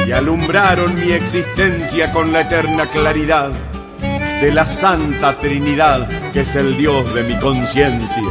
y 0.07 0.11
alumbraron 0.11 0.95
mi 0.95 1.11
existencia 1.11 2.11
con 2.11 2.31
la 2.31 2.41
eterna 2.41 2.87
claridad 2.87 3.51
de 4.41 4.51
la 4.51 4.65
Santa 4.65 5.37
Trinidad, 5.39 6.09
que 6.31 6.41
es 6.41 6.55
el 6.55 6.77
Dios 6.77 7.13
de 7.13 7.23
mi 7.25 7.35
conciencia. 7.37 8.23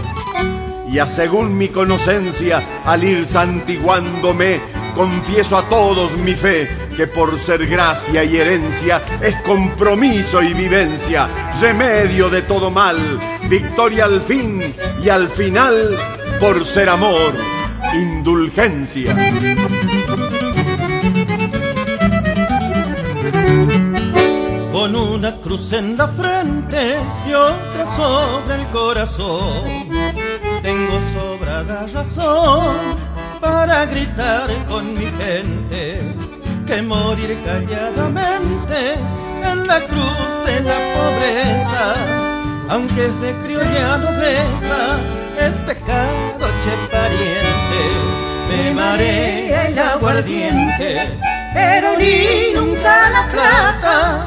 Y 0.90 0.98
a 0.98 1.06
según 1.06 1.56
mi 1.56 1.68
conocencia, 1.68 2.62
al 2.84 3.04
ir 3.04 3.26
santiguándome, 3.26 4.60
confieso 4.98 5.56
a 5.56 5.62
todos 5.68 6.18
mi 6.18 6.34
fe, 6.34 6.68
que 6.96 7.06
por 7.06 7.38
ser 7.38 7.68
gracia 7.68 8.24
y 8.24 8.36
herencia 8.36 9.00
es 9.22 9.36
compromiso 9.42 10.42
y 10.42 10.52
vivencia, 10.52 11.28
remedio 11.60 12.28
de 12.28 12.42
todo 12.42 12.68
mal, 12.68 12.96
victoria 13.48 14.06
al 14.06 14.20
fin 14.20 14.74
y 15.00 15.08
al 15.08 15.28
final, 15.28 15.96
por 16.40 16.64
ser 16.64 16.88
amor, 16.88 17.32
indulgencia. 17.94 19.14
con 24.72 24.94
una 24.94 25.36
cruz 25.40 25.72
en 25.72 25.96
la 25.96 26.08
frente 26.08 27.00
y 27.28 27.34
otra 27.34 27.86
sobre 27.86 28.54
el 28.56 28.66
corazón. 28.66 29.88
Tengo 30.62 31.00
sobrada 31.14 31.86
razón 31.86 33.17
para 33.40 33.86
gritar 33.86 34.48
con 34.68 34.94
mi 34.94 35.06
gente 35.06 36.02
que 36.66 36.82
morir 36.82 37.36
calladamente 37.44 38.94
en 39.42 39.66
la 39.66 39.80
cruz 39.80 40.28
de 40.46 40.60
la 40.60 40.78
pobreza, 40.96 41.94
aunque 42.68 43.06
es 43.06 43.20
de 43.20 43.32
criolla 43.44 43.96
nobleza, 43.98 44.98
es 45.40 45.56
pecado 45.58 46.46
che 46.62 46.74
pariente. 46.90 47.80
Me 48.50 48.74
marea 48.74 49.68
el 49.68 49.78
aguardiente, 49.78 51.18
pero 51.54 51.96
ni 51.98 52.52
nunca 52.54 53.10
la 53.10 53.26
plata 53.26 54.26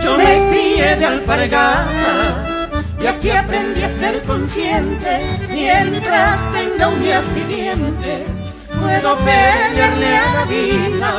yo 0.00 0.16
me 0.16 0.48
crié 0.50 0.96
de 0.96 1.06
alpargatas 1.06 2.52
y 3.00 3.06
así 3.06 3.30
aprendí 3.30 3.82
a 3.82 3.90
ser 3.90 4.22
consciente. 4.22 5.38
Mientras 5.50 6.38
tenga 6.52 6.88
uñas 6.88 7.24
y 7.36 7.54
dientes, 7.54 8.41
puedo 8.82 9.16
pelearle 9.18 10.16
a 10.16 10.32
la 10.34 10.44
vida. 10.44 11.12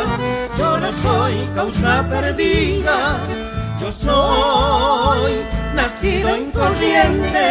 Yo 0.58 0.78
no 0.78 0.91
soy 0.91 1.34
causa 1.56 2.08
perdida, 2.10 3.17
yo 3.82 3.91
soy 3.91 5.34
nacido 5.76 6.36
en 6.36 6.52
corriente. 6.52 7.45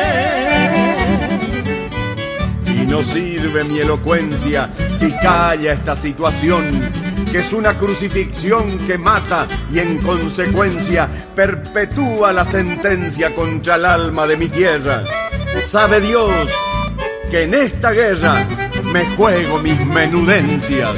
Y 2.66 2.86
no 2.86 3.02
sirve 3.02 3.64
mi 3.64 3.78
elocuencia 3.78 4.70
si 4.92 5.10
calla 5.12 5.72
esta 5.72 5.96
situación 5.96 6.92
que 7.30 7.38
es 7.38 7.52
una 7.54 7.78
crucifixión 7.78 8.78
que 8.80 8.98
mata 8.98 9.46
y 9.72 9.78
en 9.78 9.98
consecuencia 9.98 11.08
perpetúa 11.34 12.30
la 12.30 12.44
sentencia 12.44 13.34
contra 13.34 13.76
el 13.76 13.86
alma 13.86 14.26
de 14.26 14.36
mi 14.36 14.48
tierra. 14.48 15.02
Sabe 15.58 16.02
Dios 16.02 16.30
que 17.30 17.44
en 17.44 17.54
esta 17.54 17.92
guerra 17.92 18.46
me 18.92 19.06
juego 19.16 19.58
mis 19.58 19.86
menudencias. 19.86 20.90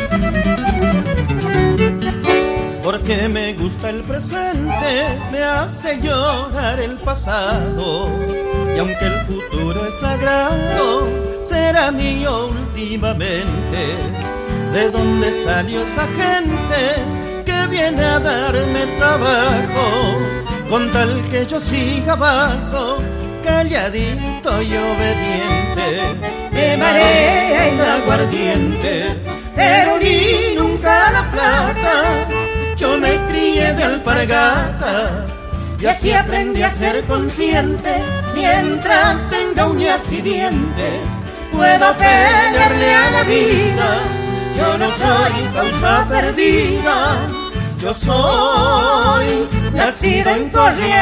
Porque 2.83 3.29
me 3.29 3.55
gusta 3.55 3.91
el 3.91 4.03
presente, 4.03 5.19
me 5.31 5.43
hace 5.43 6.01
llorar 6.01 6.81
el 6.81 6.97
pasado. 6.99 8.11
Y 8.75 8.79
aunque 8.79 9.07
el 9.07 9.21
futuro 9.27 9.87
es 9.87 9.95
sagrado, 9.97 11.09
será 11.45 11.93
mío 11.93 12.49
últimamente 12.49 13.81
de 14.73 14.91
dónde 14.91 15.33
salió 15.33 15.83
esa 15.83 16.07
gente 16.09 17.45
que 17.45 17.67
viene 17.69 18.03
a 18.03 18.19
darme 18.19 18.87
trabajo, 18.99 20.19
con 20.69 20.91
tal 20.91 21.23
que 21.31 21.47
yo 21.47 21.61
siga 21.61 22.15
abajo, 22.15 22.94
calladito 23.45 24.63
y 24.63 24.77
obediente. 24.77 25.87
Me 26.51 26.77
marea 26.77 27.69
el 27.69 27.81
aguardiente, 27.81 29.17
pero 29.55 29.99
ni 29.99 30.55
nunca 30.57 31.11
la 31.13 31.31
plata. 31.31 32.27
Yo 32.77 32.99
me 32.99 33.15
crié 33.29 33.73
de 33.75 33.85
alpargatas 33.85 35.33
y 35.79 35.87
así 35.87 36.13
aprendí 36.13 36.63
a 36.63 36.71
ser 36.71 37.05
consciente 37.05 37.95
mientras 38.35 39.29
tenga 39.31 39.67
uñas 39.67 40.11
y 40.11 40.23
dientes. 40.23 41.01
Puedo 41.53 41.93
pelearle 41.97 42.95
a 42.95 43.11
la 43.13 43.23
vida 43.23 44.25
yo 44.57 44.79
no 44.79 44.89
soy 44.91 45.33
causa 45.53 46.07
perdida, 46.09 47.17
yo 47.79 47.93
soy 47.93 49.49
nacido 49.73 50.31
en 50.31 50.49
Corrientes. 50.51 50.95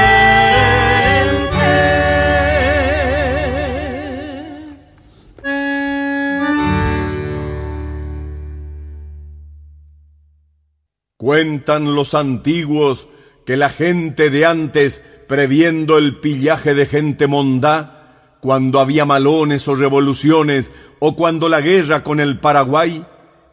Cuentan 11.22 11.94
los 11.94 12.14
antiguos 12.14 13.06
que 13.46 13.56
la 13.56 13.68
gente 13.68 14.28
de 14.28 14.44
antes, 14.44 15.00
previendo 15.28 15.96
el 15.96 16.18
pillaje 16.18 16.74
de 16.74 16.84
gente 16.84 17.28
mondá, 17.28 18.38
cuando 18.40 18.80
había 18.80 19.04
malones 19.04 19.68
o 19.68 19.76
revoluciones, 19.76 20.72
o 20.98 21.14
cuando 21.14 21.48
la 21.48 21.60
guerra 21.60 22.02
con 22.02 22.18
el 22.18 22.40
Paraguay, 22.40 23.06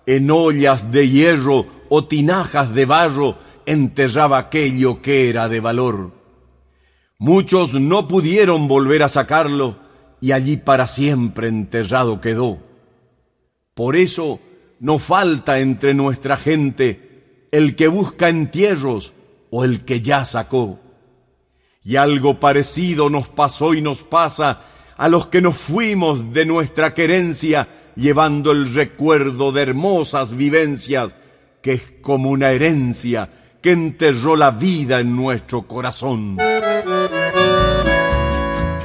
en 0.08 0.32
ollas 0.32 0.92
de 0.92 1.10
hierro 1.10 1.68
o 1.90 2.06
tinajas 2.06 2.74
de 2.74 2.86
barro 2.86 3.38
enterraba 3.68 4.40
aquello 4.40 5.04
que 5.04 5.30
era 5.30 5.48
de 5.48 5.60
valor. 5.60 6.12
Muchos 7.20 7.76
no 7.76 8.08
pudieron 8.08 8.68
volver 8.68 9.04
a 9.04 9.10
sacarlo 9.10 9.78
y 10.20 10.32
allí 10.32 10.58
para 10.58 10.88
siempre 10.88 11.50
enterrado 11.50 12.20
quedó. 12.20 12.58
Por 13.76 13.96
eso 13.96 14.40
no 14.80 14.98
falta 14.98 15.60
entre 15.60 15.94
nuestra 15.94 16.36
gente 16.36 17.09
el 17.52 17.76
que 17.76 17.88
busca 17.88 18.30
entierros 18.30 19.14
o 19.50 19.64
el 19.64 19.86
que 19.86 20.02
ya 20.02 20.26
sacó. 20.26 20.80
Y 21.84 21.96
algo 21.96 22.40
parecido 22.40 23.10
nos 23.10 23.28
pasó 23.28 23.74
y 23.74 23.82
nos 23.82 24.04
pasa 24.04 24.62
a 24.98 25.10
los 25.10 25.28
que 25.28 25.42
nos 25.42 25.58
fuimos 25.58 26.34
de 26.34 26.46
nuestra 26.46 26.94
querencia 26.94 27.68
llevando 27.96 28.52
el 28.52 28.74
recuerdo 28.74 29.52
de 29.52 29.62
hermosas 29.62 30.36
vivencias, 30.36 31.16
que 31.62 31.74
es 31.74 31.84
como 32.02 32.30
una 32.30 32.52
herencia 32.52 33.30
que 33.62 33.72
enterró 33.72 34.36
la 34.36 34.52
vida 34.52 35.00
en 35.00 35.16
nuestro 35.16 35.64
corazón. 35.64 36.38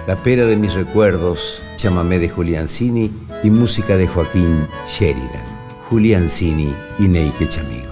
La 0.07 0.17
pera 0.23 0.45
de 0.45 0.57
mis 0.57 0.75
recuerdos, 0.75 1.63
chamamé 1.77 2.19
de 2.19 2.29
Julián 2.29 2.69
Cini 2.69 3.11
y 3.43 3.51
música 3.51 3.97
de 3.97 4.07
Joaquín 4.07 4.67
Sheridan. 4.89 5.55
Julián 5.89 6.29
Cini 6.29 6.75
y 6.99 7.05
Neike 7.05 7.49
Chamigo. 7.49 7.84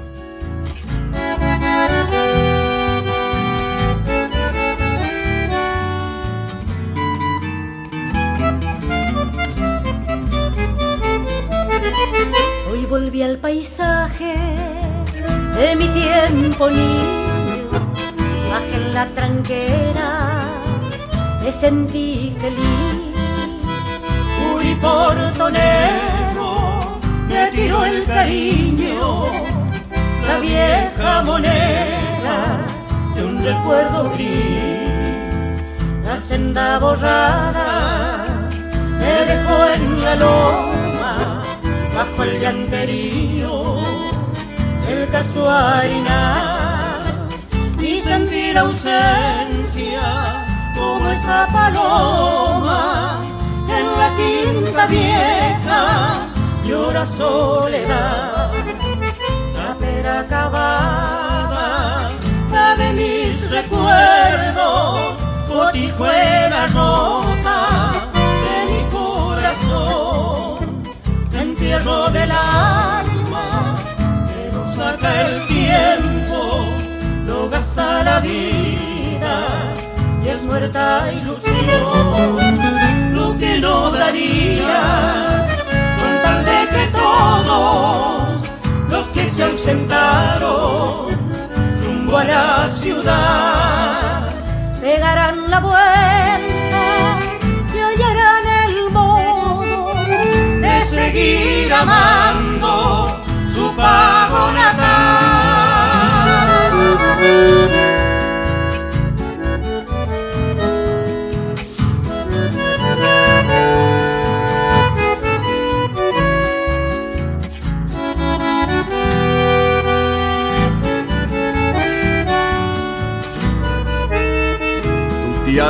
Al 13.32 13.38
paisaje 13.38 14.34
de 15.56 15.76
mi 15.76 15.88
tiempo 15.88 16.68
niño, 16.68 17.70
bajé 18.50 18.76
en 18.76 18.92
la 18.92 19.06
tranquera, 19.14 20.10
me 21.42 21.50
sentí 21.50 22.36
feliz, 22.38 23.00
fui 24.36 24.74
portonero, 24.82 26.50
me 27.26 27.50
tiró 27.52 27.86
el 27.86 28.04
cariño, 28.04 29.24
la 30.28 30.38
vieja 30.38 31.22
moneda 31.24 32.36
de 33.14 33.24
un 33.24 33.42
recuerdo 33.42 34.10
gris, 34.10 35.40
la 36.04 36.18
senda 36.18 36.78
borrada 36.78 38.26
me 39.00 39.14
dejó 39.32 39.56
en 39.74 40.04
la 40.04 40.14
loma 40.16 40.71
bajo 41.94 42.22
el 42.24 42.40
llanterío 42.40 43.76
del 44.86 45.08
casuarinar 45.10 46.72
y 47.80 47.98
sentí 47.98 48.52
la 48.52 48.60
ausencia 48.62 50.02
como 50.74 51.10
esa 51.10 51.46
paloma 51.52 53.20
en 53.68 53.86
la 54.00 54.10
quinta 54.16 54.86
vieja 54.86 56.28
llora 56.66 57.06
soledad. 57.06 58.52
La 59.56 59.74
pera 59.74 60.20
acabada 60.20 61.62
la 62.50 62.76
de 62.76 62.92
mis 62.92 63.50
recuerdos 63.50 65.00
cotijuela 65.48 66.66
rota 66.68 67.92
de 68.44 68.56
mi 68.70 68.80
corazón 68.90 70.61
entierro 71.72 72.10
del 72.10 72.30
alma 72.30 73.78
que 74.28 74.52
lo 74.52 74.66
saca 74.66 75.10
el 75.22 75.46
tiempo, 75.46 76.66
lo 77.26 77.48
gasta 77.48 78.04
la 78.04 78.20
vida 78.20 79.34
y 80.22 80.28
es 80.28 80.44
muerta 80.44 81.10
ilusión. 81.12 82.48
Lo 83.14 83.38
que 83.38 83.58
no 83.58 83.90
daría 83.90 85.46
con 85.98 86.22
tal 86.22 86.44
de 86.44 86.60
que 86.72 86.86
todos 86.92 88.48
los 88.90 89.06
que 89.06 89.26
se 89.26 89.44
ausentaron 89.44 91.10
rumbo 91.84 92.18
a 92.18 92.24
la 92.24 92.68
ciudad 92.68 94.28
pegarán 94.80 95.50
la 95.50 95.60
vuelta 95.60 96.84
y 97.74 97.78
hallarán 97.78 98.46
el 98.66 98.90
modo 98.90 99.94
de 100.60 100.84
seguir 100.84 101.51
amando 101.72 103.22
su 103.54 103.74
pago 103.76 104.52
natal. 104.52 105.12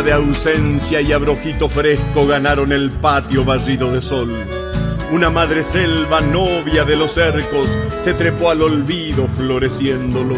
De 0.02 0.12
ausencia 0.12 1.00
y 1.00 1.12
abrojito 1.12 1.68
fresco 1.68 2.26
ganaron 2.26 2.72
el 2.72 2.90
patio 2.90 3.44
barrido 3.44 3.92
de 3.92 4.00
sol. 4.00 4.34
Una 5.12 5.28
madre 5.28 5.62
selva 5.62 6.22
novia 6.22 6.86
de 6.86 6.96
los 6.96 7.12
cercos 7.12 7.68
se 8.02 8.14
trepó 8.14 8.48
al 8.48 8.62
olvido 8.62 9.28
floreciéndolo. 9.28 10.36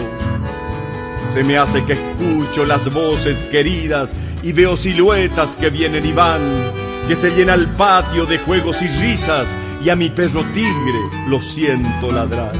Se 1.32 1.44
me 1.44 1.56
hace 1.56 1.84
que 1.84 1.92
escucho 1.92 2.64
las 2.64 2.92
voces 2.92 3.44
queridas 3.44 4.14
y 4.42 4.52
veo 4.52 4.76
siluetas 4.76 5.54
que 5.54 5.70
vienen 5.70 6.04
y 6.04 6.12
van, 6.12 6.40
que 7.06 7.14
se 7.14 7.30
llena 7.30 7.54
el 7.54 7.68
patio 7.68 8.26
de 8.26 8.38
juegos 8.38 8.82
y 8.82 8.88
risas 8.88 9.46
y 9.84 9.90
a 9.90 9.96
mi 9.96 10.10
perro 10.10 10.42
tigre 10.52 11.00
lo 11.28 11.40
siento 11.40 12.10
ladrar. 12.10 12.52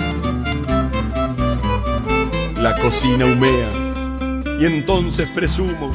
La 2.61 2.77
cocina 2.81 3.25
humea 3.25 4.57
y 4.61 4.67
entonces 4.67 5.29
presumo 5.35 5.91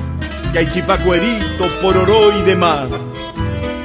que 0.51 0.60
hay 0.60 0.69
chipacuerito, 0.69 1.63
pororó 1.82 2.38
y 2.38 2.41
demás. 2.41 2.89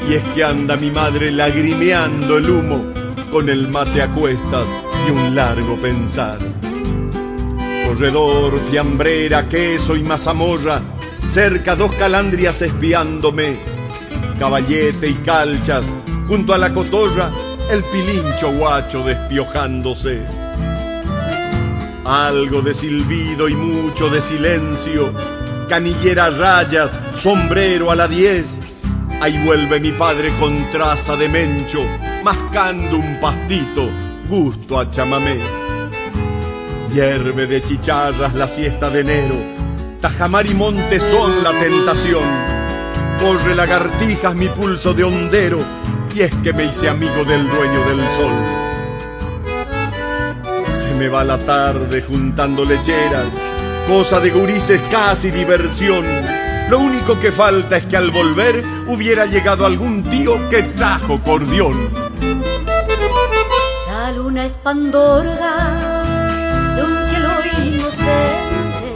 Y 0.08 0.14
es 0.14 0.22
que 0.34 0.44
anda 0.44 0.76
mi 0.76 0.90
madre 0.90 1.30
lagrimeando 1.30 2.36
el 2.36 2.50
humo 2.50 2.84
con 3.30 3.48
el 3.48 3.68
mate 3.68 4.02
a 4.02 4.08
cuestas 4.12 4.68
y 5.06 5.10
un 5.10 5.34
largo 5.34 5.76
pensar. 5.76 6.38
Corredor, 7.86 8.58
fiambrera, 8.70 9.48
queso 9.48 9.96
y 9.96 10.02
mazamorra, 10.02 10.82
cerca 11.28 11.74
dos 11.74 11.94
calandrias 11.94 12.60
espiándome, 12.62 13.56
caballete 14.38 15.08
y 15.08 15.14
calchas, 15.14 15.84
junto 16.28 16.54
a 16.54 16.58
la 16.58 16.72
cotorra, 16.72 17.32
el 17.70 17.82
pilincho 17.84 18.52
guacho 18.52 19.04
despiojándose. 19.04 20.20
Algo 22.04 22.60
de 22.60 22.74
silbido 22.74 23.48
y 23.48 23.54
mucho 23.54 24.10
de 24.10 24.20
silencio 24.20 25.12
canillera 25.68 26.30
rayas, 26.30 26.98
sombrero 27.18 27.90
a 27.90 27.96
la 27.96 28.08
diez. 28.08 28.58
Ahí 29.24 29.38
vuelve 29.38 29.80
mi 29.80 29.90
padre 29.90 30.34
con 30.38 30.54
traza 30.70 31.16
de 31.16 31.30
mencho, 31.30 31.82
mascando 32.22 32.98
un 32.98 33.18
pastito, 33.22 33.88
gusto 34.28 34.78
a 34.78 34.90
chamamé. 34.90 35.38
Hierve 36.92 37.46
de 37.46 37.62
chicharras 37.62 38.34
la 38.34 38.46
siesta 38.46 38.90
de 38.90 39.00
enero, 39.00 39.36
tajamar 40.02 40.44
y 40.44 40.52
monte 40.52 41.00
son 41.00 41.42
la 41.42 41.58
tentación. 41.58 42.22
Corre 43.18 43.54
lagartijas 43.54 44.34
mi 44.34 44.50
pulso 44.50 44.92
de 44.92 45.04
hondero, 45.04 45.60
y 46.14 46.20
es 46.20 46.34
que 46.42 46.52
me 46.52 46.64
hice 46.64 46.90
amigo 46.90 47.24
del 47.24 47.48
dueño 47.48 47.80
del 47.88 48.00
sol. 48.18 48.34
Se 50.70 50.92
me 50.98 51.08
va 51.08 51.24
la 51.24 51.38
tarde 51.38 52.02
juntando 52.02 52.66
lecheras, 52.66 53.24
cosa 53.88 54.20
de 54.20 54.28
gurises 54.28 54.82
casi 54.90 55.30
diversión. 55.30 56.43
Lo 56.74 56.80
único 56.80 57.20
que 57.20 57.30
falta 57.30 57.76
es 57.76 57.84
que 57.84 57.96
al 57.96 58.10
volver 58.10 58.64
hubiera 58.88 59.26
llegado 59.26 59.64
algún 59.64 60.02
tío 60.02 60.32
que 60.50 60.64
trajo 60.76 61.22
cordión. 61.22 61.88
La 63.86 64.10
luna 64.10 64.44
es 64.44 64.54
pandorga 64.54 65.54
de 66.74 66.82
un 66.82 66.96
cielo 67.06 67.28
inocente, 67.62 68.88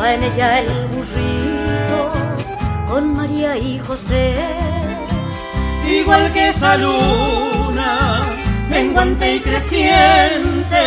va 0.00 0.12
en 0.12 0.24
ella 0.24 0.58
el 0.58 0.88
burrito 0.88 2.12
con 2.88 3.14
María 3.14 3.56
y 3.56 3.78
José. 3.78 4.34
Igual 5.88 6.32
que 6.32 6.48
esa 6.48 6.76
luna, 6.78 8.22
menguante 8.68 9.36
y 9.36 9.38
creciente, 9.38 10.82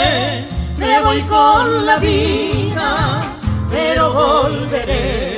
me 0.75 1.01
voy 1.03 1.21
con 1.21 1.85
la 1.85 1.99
vida, 1.99 3.21
pero 3.71 4.11
volveré. 4.11 5.30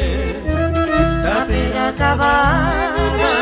La 1.44 1.50
pera 1.50 1.90
acabada, 1.90 3.34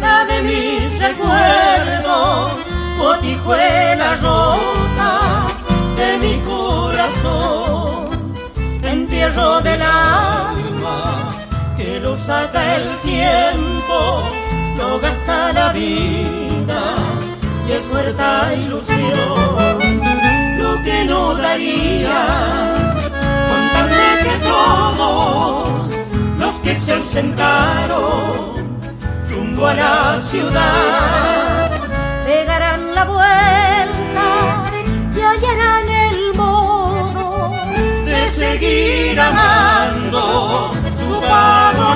la 0.00 0.24
de 0.24 0.42
mis 0.44 0.98
recuerdos, 0.98 2.52
botijuela 2.96 4.16
rota 4.16 5.46
de 5.98 6.18
mi 6.22 6.40
corazón, 6.40 8.32
entierro 8.82 9.60
del 9.60 9.82
alma 9.82 11.28
que 11.76 12.00
lo 12.00 12.16
saca 12.16 12.76
el 12.76 12.96
tiempo, 13.02 14.22
lo 14.78 14.98
gasta 14.98 15.52
la 15.52 15.70
vida 15.74 16.80
y 17.68 17.72
es 17.72 17.86
muerta 17.92 18.54
ilusión. 18.54 20.00
Lo 20.56 20.82
que 20.82 21.04
no 21.04 21.34
daría 21.34 22.20
con 23.50 23.68
tal 23.74 23.90
de 23.90 24.24
que 24.24 24.34
todos 24.44 25.97
que 26.68 26.74
se 26.74 26.92
ausentaron 26.92 28.78
rumbo 29.30 29.68
a 29.68 29.74
la 29.74 30.20
ciudad 30.20 31.70
pegarán 32.26 32.94
la 32.94 33.04
vuelta 33.04 34.66
y 35.16 35.18
hallarán 35.18 35.88
el 35.88 36.36
modo 36.36 37.54
de 38.04 38.28
seguir 38.28 39.18
amando 39.18 40.72
su 40.94 41.20
pago 41.22 41.94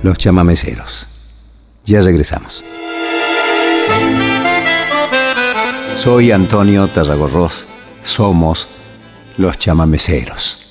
los 0.00 0.16
chamameceros. 0.16 1.08
Ya 1.84 2.00
regresamos. 2.02 2.62
Soy 5.96 6.30
Antonio 6.30 6.86
Tarragorros. 6.86 7.66
Somos 8.04 8.68
los 9.38 9.56
chamameceros. 9.56 10.64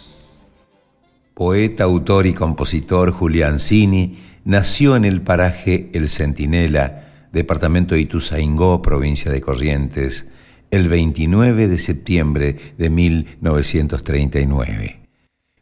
Poeta, 1.33 1.85
autor 1.85 2.27
y 2.27 2.33
compositor 2.33 3.11
Julián 3.11 3.59
Cini 3.59 4.19
nació 4.43 4.95
en 4.95 5.05
el 5.05 5.21
paraje 5.21 5.89
El 5.93 6.09
Centinela, 6.09 7.29
departamento 7.31 7.95
de 7.95 8.01
Ituzaingó, 8.01 8.81
provincia 8.81 9.31
de 9.31 9.41
Corrientes, 9.41 10.27
el 10.69 10.89
29 10.89 11.67
de 11.67 11.77
septiembre 11.77 12.57
de 12.77 12.89
1939. 12.89 14.99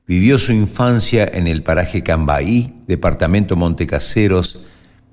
Vivió 0.07 0.39
su 0.39 0.51
infancia 0.51 1.29
en 1.31 1.47
el 1.47 1.61
paraje 1.61 2.01
Cambaí, 2.01 2.73
departamento 2.87 3.55
Montecaseros, 3.55 4.61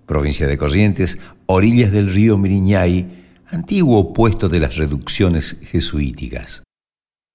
provincia 0.07 0.46
de 0.46 0.57
Corrientes, 0.57 1.18
orillas 1.46 1.92
del 1.92 2.12
río 2.12 2.38
Miriñay, 2.38 3.24
antiguo 3.50 4.14
puesto 4.14 4.48
de 4.48 4.61
las 4.61 4.76
reducciones 4.76 5.57
jesuíticas. 5.62 6.62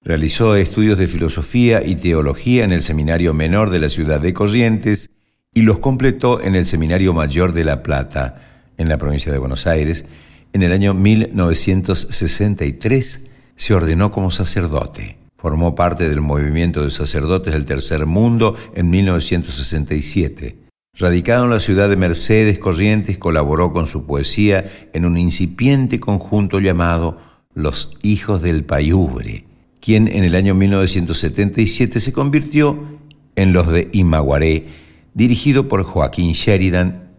Realizó 0.08 0.56
estudios 0.56 0.96
de 0.96 1.06
filosofía 1.06 1.84
y 1.84 1.96
teología 1.96 2.64
en 2.64 2.72
el 2.72 2.80
Seminario 2.80 3.34
Menor 3.34 3.68
de 3.68 3.78
la 3.78 3.90
ciudad 3.90 4.20
de 4.20 4.32
Corrientes 4.32 5.10
y 5.52 5.60
los 5.60 5.80
completó 5.80 6.40
en 6.40 6.54
el 6.54 6.64
Seminario 6.64 7.12
Mayor 7.12 7.52
de 7.52 7.62
La 7.62 7.82
Plata, 7.82 8.70
en 8.78 8.88
la 8.88 8.96
provincia 8.96 9.30
de 9.30 9.36
Buenos 9.36 9.66
Aires. 9.66 10.06
En 10.54 10.62
el 10.62 10.72
año 10.72 10.94
1963 10.94 13.26
se 13.54 13.74
ordenó 13.74 14.10
como 14.10 14.30
sacerdote. 14.30 15.18
Formó 15.36 15.74
parte 15.74 16.08
del 16.08 16.22
movimiento 16.22 16.82
de 16.82 16.90
sacerdotes 16.90 17.52
del 17.52 17.66
Tercer 17.66 18.06
Mundo 18.06 18.56
en 18.74 18.88
1967. 18.88 20.56
Radicado 20.94 21.44
en 21.44 21.50
la 21.50 21.60
ciudad 21.60 21.90
de 21.90 21.96
Mercedes 21.96 22.58
Corrientes, 22.58 23.18
colaboró 23.18 23.74
con 23.74 23.86
su 23.86 24.06
poesía 24.06 24.64
en 24.94 25.04
un 25.04 25.18
incipiente 25.18 26.00
conjunto 26.00 26.60
llamado 26.60 27.20
Los 27.52 27.98
Hijos 28.00 28.40
del 28.40 28.64
Payubre, 28.64 29.47
quien 29.80 30.08
en 30.08 30.24
el 30.24 30.34
año 30.34 30.54
1977 30.54 32.00
se 32.00 32.12
convirtió 32.12 32.98
en 33.36 33.52
Los 33.52 33.68
de 33.68 33.88
Imaguaré, 33.92 34.66
dirigido 35.14 35.68
por 35.68 35.84
Joaquín 35.84 36.32
Sheridan 36.32 37.10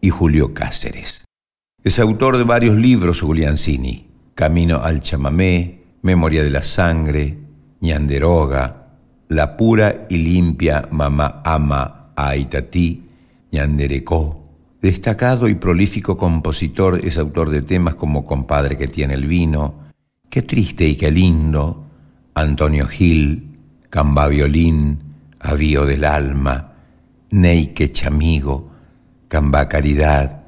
y 0.00 0.10
Julio 0.10 0.54
Cáceres. 0.54 1.24
Es 1.82 1.98
autor 1.98 2.36
de 2.36 2.44
varios 2.44 2.76
libros 2.76 3.24
Cini, 3.56 4.08
Camino 4.34 4.78
al 4.82 5.00
chamamé, 5.00 5.82
Memoria 6.02 6.42
de 6.42 6.50
la 6.50 6.62
sangre, 6.62 7.38
ñanderoga, 7.80 8.88
la 9.28 9.56
pura 9.56 10.06
y 10.08 10.18
limpia 10.18 10.88
mamá 10.90 11.42
ama 11.44 12.12
a 12.16 12.36
Itatí, 12.36 13.04
ñanderecó. 13.52 14.44
Destacado 14.80 15.48
y 15.48 15.54
prolífico 15.54 16.16
compositor, 16.16 17.00
es 17.04 17.18
autor 17.18 17.50
de 17.50 17.62
temas 17.62 17.94
como 17.94 18.24
Compadre 18.24 18.76
que 18.76 18.88
tiene 18.88 19.14
el 19.14 19.26
vino, 19.26 19.88
Qué 20.30 20.42
triste 20.42 20.86
y 20.86 20.96
qué 20.96 21.10
lindo, 21.10 21.87
Antonio 22.40 22.86
Gil, 22.86 23.58
Camba 23.90 24.28
Violín, 24.28 25.00
Avío 25.40 25.84
del 25.84 26.04
Alma, 26.04 26.72
Neike 27.30 27.90
Chamigo, 27.90 28.70
Camba 29.26 29.68
Caridad, 29.68 30.44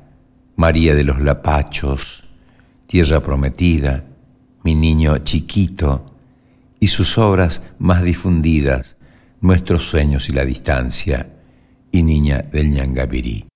María 0.56 0.94
de 0.94 1.04
los 1.04 1.20
Lapachos, 1.20 2.22
Tierra 2.86 3.20
Prometida, 3.20 4.04
Mi 4.62 4.74
Niño 4.74 5.18
Chiquito, 5.18 6.14
y 6.78 6.88
sus 6.88 7.18
obras 7.18 7.62
más 7.78 8.04
difundidas, 8.04 8.96
Nuestros 9.40 9.84
sueños 9.88 10.28
y 10.28 10.32
la 10.32 10.44
distancia 10.44 11.32
y 11.90 12.02
Niña 12.02 12.44
del 12.52 12.70
Ñangabirí. 12.72 13.46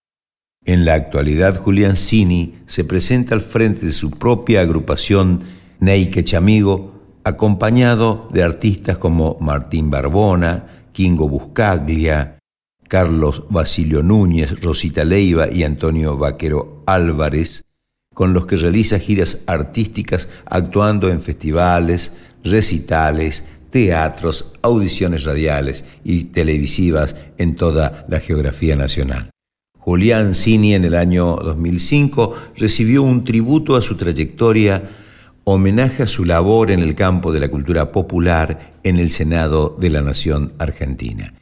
En 0.65 0.87
la 0.87 0.95
actualidad, 0.95 1.61
Julián 1.61 1.95
Cini 1.95 2.55
se 2.67 2.85
presenta 2.85 3.35
al 3.35 3.43
frente 3.43 3.85
de 3.85 3.93
su 3.93 4.11
propia 4.11 4.63
agrupación 4.63 5.43
Neike 5.81 6.25
Chamigo, 6.25 6.94
acompañado 7.25 8.29
de 8.33 8.43
artistas 8.43 8.99
como 8.99 9.39
Martín 9.41 9.91
Barbona, 9.91 10.89
Kingo 10.93 11.29
Buscaglia, 11.29 12.39
Carlos 12.87 13.45
Basilio 13.49 14.03
Núñez, 14.03 14.61
Rosita 14.61 15.05
Leiva 15.05 15.51
y 15.51 15.65
Antonio 15.65 16.17
Vaquero 16.17 16.83
Álvarez, 16.87 17.65
con 18.15 18.33
los 18.33 18.47
que 18.47 18.57
realiza 18.57 18.99
giras 18.99 19.41
artísticas 19.47 20.29
actuando 20.47 21.11
en 21.11 21.21
festivales, 21.21 22.13
recitales, 22.45 23.45
teatros, 23.71 24.53
audiciones 24.63 25.25
radiales 25.25 25.85
y 26.05 26.25
televisivas 26.25 27.17
en 27.39 27.57
toda 27.57 28.07
la 28.09 28.21
geografía 28.21 28.77
nacional. 28.77 29.31
Julián 29.79 30.35
Cini 30.35 30.75
en 30.75 30.85
el 30.85 30.95
año 30.95 31.37
2005 31.37 32.37
recibió 32.57 33.03
un 33.03 33.25
tributo 33.25 33.77
a 33.77 33.83
su 33.83 33.97
trayectoria, 33.97 35.04
homenaje 35.45 36.03
a 36.03 36.07
su 36.07 36.25
labor 36.25 36.71
en 36.71 36.81
el 36.81 36.95
campo 36.95 37.33
de 37.33 37.41
la 37.41 37.49
cultura 37.49 37.93
popular 37.93 38.75
en 38.83 38.99
el 38.99 39.11
Senado 39.11 39.77
de 39.79 39.91
la 39.91 40.03
Nación 40.03 40.55
Argentina. 40.59 41.35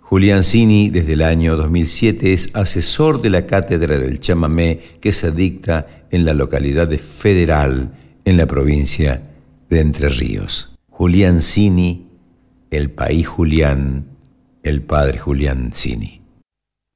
Julián 0.00 0.44
Cini 0.44 0.90
desde 0.90 1.14
el 1.14 1.22
año 1.22 1.56
2007 1.56 2.34
es 2.34 2.50
asesor 2.52 3.22
de 3.22 3.30
la 3.30 3.46
cátedra 3.46 3.98
del 3.98 4.20
chamamé 4.20 4.78
que 5.00 5.12
se 5.12 5.32
dicta 5.32 5.86
en 6.10 6.26
la 6.26 6.34
localidad 6.34 6.86
de 6.86 6.98
Federal 6.98 7.92
en 8.26 8.36
la 8.36 8.46
provincia 8.46 9.22
de 9.70 9.80
Entre 9.80 10.10
Ríos. 10.10 10.76
Julián 10.90 11.40
Cini, 11.40 12.08
el 12.70 12.90
país 12.90 13.26
Julián, 13.26 14.06
el 14.62 14.82
padre 14.82 15.18
Julián 15.18 15.72
Cini. 15.74 16.21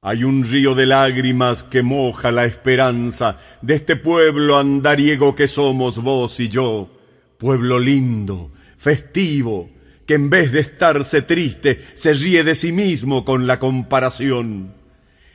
Hay 0.07 0.23
un 0.23 0.45
río 0.45 0.73
de 0.73 0.85
lágrimas 0.85 1.63
que 1.63 1.83
moja 1.83 2.31
la 2.31 2.45
esperanza 2.45 3.41
de 3.61 3.75
este 3.75 3.97
pueblo 3.97 4.57
andariego 4.57 5.35
que 5.35 5.49
somos 5.49 6.01
vos 6.01 6.39
y 6.39 6.47
yo, 6.47 6.89
pueblo 7.37 7.77
lindo, 7.77 8.49
festivo, 8.77 9.69
que 10.05 10.13
en 10.13 10.29
vez 10.29 10.53
de 10.53 10.61
estarse 10.61 11.23
triste 11.23 11.81
se 11.93 12.13
ríe 12.13 12.45
de 12.45 12.55
sí 12.55 12.71
mismo 12.71 13.25
con 13.25 13.47
la 13.47 13.59
comparación. 13.59 14.75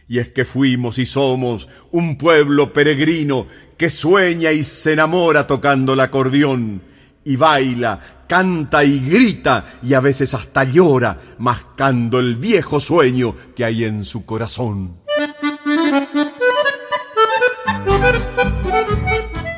Y 0.08 0.20
es 0.20 0.30
que 0.30 0.46
fuimos 0.46 0.96
y 0.96 1.04
somos 1.04 1.68
un 1.90 2.16
pueblo 2.16 2.72
peregrino 2.72 3.48
que 3.76 3.90
sueña 3.90 4.52
y 4.52 4.64
se 4.64 4.94
enamora 4.94 5.46
tocando 5.46 5.92
el 5.92 6.00
acordeón 6.00 6.80
y 7.24 7.36
baila, 7.36 7.98
canta 8.28 8.84
y 8.84 8.98
grita 9.00 9.64
y 9.82 9.94
a 9.94 10.00
veces 10.00 10.34
hasta 10.34 10.64
llora, 10.64 11.18
mascando 11.38 12.18
el 12.18 12.36
viejo 12.36 12.80
sueño 12.80 13.34
que 13.54 13.64
hay 13.64 13.84
en 13.84 14.04
su 14.04 14.24
corazón. 14.24 15.02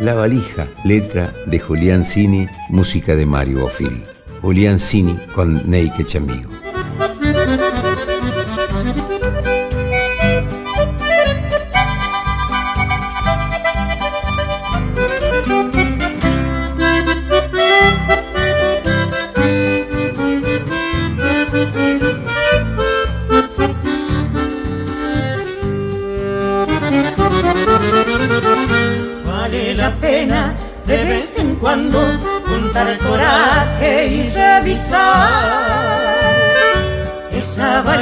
La 0.00 0.14
valija, 0.14 0.66
letra 0.84 1.32
de 1.46 1.58
Julián 1.58 2.04
Cini, 2.04 2.46
música 2.68 3.14
de 3.14 3.24
Mario 3.24 3.60
Bofil. 3.60 4.04
Julián 4.42 4.78
Cini 4.78 5.16
con 5.34 5.70
Neike 5.70 6.04
Chamigo. 6.04 6.63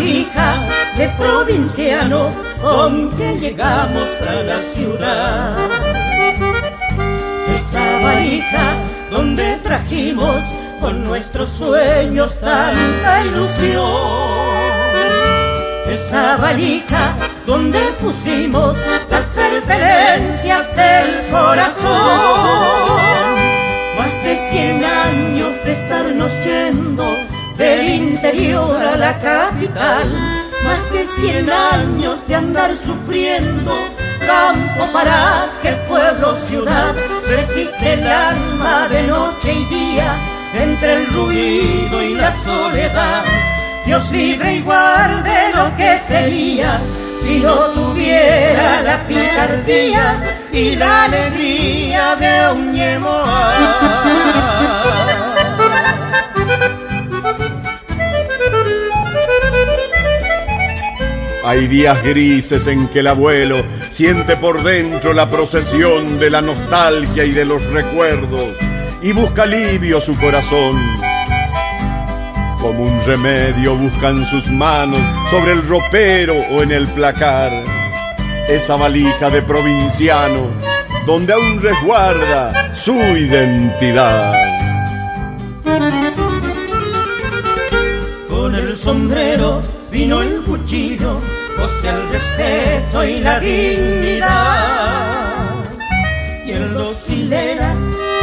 Valija 0.02 0.66
de 0.96 1.08
provinciano 1.10 2.30
con 2.60 3.10
que 3.16 3.38
llegamos 3.38 4.08
a 4.28 4.42
la 4.42 4.58
ciudad. 4.60 5.56
Esa 7.54 8.00
valija 8.02 8.74
donde 9.12 9.58
trajimos 9.62 10.42
con 10.80 11.04
nuestros 11.04 11.50
sueños 11.50 12.36
tanta 12.40 13.24
ilusión. 13.26 13.82
Esa 15.88 16.36
valija 16.36 17.14
donde 17.46 17.78
pusimos 18.00 18.76
las 19.08 19.26
pertenencias 19.28 20.66
del 20.74 21.30
corazón 21.30 22.42
de 24.24 24.36
cien 24.36 24.84
años 24.84 25.52
de 25.64 25.72
estarnos 25.72 26.32
yendo 26.44 27.31
del 27.62 27.88
interior 27.88 28.82
a 28.82 28.96
la 28.96 29.16
capital, 29.20 30.08
más 30.64 30.92
de 30.92 31.06
cien 31.06 31.48
años 31.48 32.26
de 32.26 32.34
andar 32.34 32.76
sufriendo, 32.76 33.72
campo, 34.26 34.92
paraje, 34.92 35.72
pueblo, 35.88 36.34
ciudad, 36.48 36.92
resiste 37.24 37.92
el 37.92 38.04
alma 38.04 38.88
de 38.88 39.04
noche 39.04 39.52
y 39.52 39.64
día 39.76 40.12
entre 40.60 40.94
el 40.94 41.06
ruido 41.14 42.02
y 42.02 42.16
la 42.16 42.32
soledad. 42.32 43.22
Dios 43.86 44.10
libre 44.10 44.56
y 44.56 44.62
guarde 44.62 45.52
lo 45.54 45.76
que 45.76 45.96
sería 45.98 46.80
si 47.20 47.38
no 47.38 47.54
tuviera 47.78 48.82
la 48.82 49.06
picardía 49.06 50.20
y 50.52 50.74
la 50.74 51.04
alegría 51.04 52.16
de 52.16 52.54
un 52.54 52.72
ñemoa. 52.72 54.71
Hay 61.52 61.66
días 61.66 62.02
grises 62.02 62.66
en 62.66 62.88
que 62.88 63.00
el 63.00 63.08
abuelo 63.08 63.62
siente 63.90 64.38
por 64.38 64.62
dentro 64.62 65.12
la 65.12 65.28
procesión 65.28 66.18
de 66.18 66.30
la 66.30 66.40
nostalgia 66.40 67.26
y 67.26 67.32
de 67.32 67.44
los 67.44 67.62
recuerdos 67.66 68.54
y 69.02 69.12
busca 69.12 69.42
alivio 69.42 70.00
su 70.00 70.16
corazón. 70.16 70.80
Como 72.58 72.86
un 72.86 73.04
remedio 73.04 73.76
buscan 73.76 74.24
sus 74.24 74.46
manos 74.46 74.98
sobre 75.30 75.52
el 75.52 75.68
ropero 75.68 76.36
o 76.52 76.62
en 76.62 76.72
el 76.72 76.88
placar 76.88 77.52
esa 78.48 78.76
valija 78.76 79.28
de 79.28 79.42
provinciano 79.42 80.46
donde 81.04 81.34
aún 81.34 81.60
resguarda 81.60 82.74
su 82.74 82.94
identidad. 82.94 84.32
Con 88.26 88.54
el 88.54 88.74
sombrero 88.74 89.60
vino 89.90 90.22
el 90.22 90.40
cuchillo, 90.40 91.20
el 91.84 92.08
respeto 92.10 93.04
y 93.04 93.20
la 93.20 93.40
dignidad. 93.40 94.30
Y 96.46 96.52
en 96.52 96.74
dos 96.74 97.08
hileras 97.08 97.76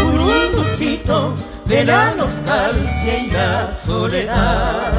un 0.03 0.51
dulcito 0.51 1.35
de 1.65 1.83
la 1.85 2.13
nostalgia 2.15 3.19
y 3.19 3.31
la 3.31 3.69
soledad. 3.85 4.93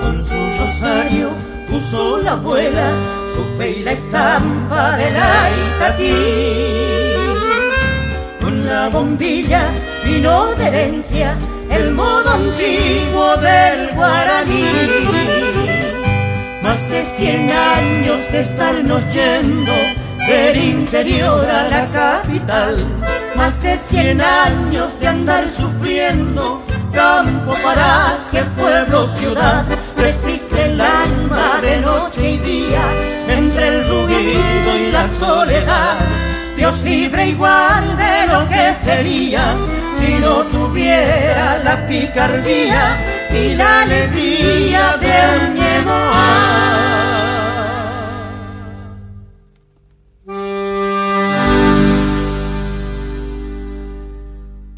Con 0.00 0.24
su 0.24 0.34
rosario 0.60 1.30
puso 1.68 2.18
la 2.18 2.32
abuela 2.32 2.90
su 3.34 3.42
fe 3.58 3.70
y 3.78 3.82
la 3.82 3.92
estampa 3.92 4.96
de 4.96 5.10
la. 5.10 5.50
Con 8.40 8.64
la 8.66 8.88
bombilla 8.88 9.68
vino 10.04 10.54
de 10.54 10.66
herencia 10.66 11.36
el 11.70 11.92
modo 11.92 12.30
antiguo 12.30 13.36
del 13.36 13.94
guaraní. 13.94 15.51
Más 16.62 16.88
de 16.88 17.02
cien 17.02 17.50
años 17.50 18.20
de 18.30 18.40
estarnos 18.42 19.02
yendo 19.12 19.72
del 20.28 20.56
interior 20.56 21.44
a 21.44 21.68
la 21.68 21.88
capital. 21.88 22.76
Más 23.34 23.60
de 23.62 23.76
cien 23.76 24.20
años 24.20 24.98
de 25.00 25.08
andar 25.08 25.48
sufriendo, 25.48 26.62
campo, 26.92 27.54
paraje, 27.64 28.44
pueblo, 28.56 29.08
ciudad. 29.08 29.64
Resiste 29.96 30.66
el 30.66 30.80
alma 30.80 31.60
de 31.60 31.80
noche 31.80 32.30
y 32.30 32.38
día 32.38 32.84
entre 33.28 33.68
el 33.68 33.88
ruido 33.88 34.78
y 34.78 34.92
la 34.92 35.08
soledad. 35.08 35.96
Dios 36.56 36.80
libre 36.84 37.26
y 37.26 37.34
guarde 37.34 38.26
lo 38.28 38.48
que 38.48 38.72
sería 38.74 39.56
si 39.98 40.14
no 40.20 40.44
tuviera 40.44 41.58
la 41.64 41.86
picardía 41.88 43.11
y 43.34 43.54
la 43.54 43.82
alegría 43.82 44.96
de 44.98 45.46
un 45.46 45.62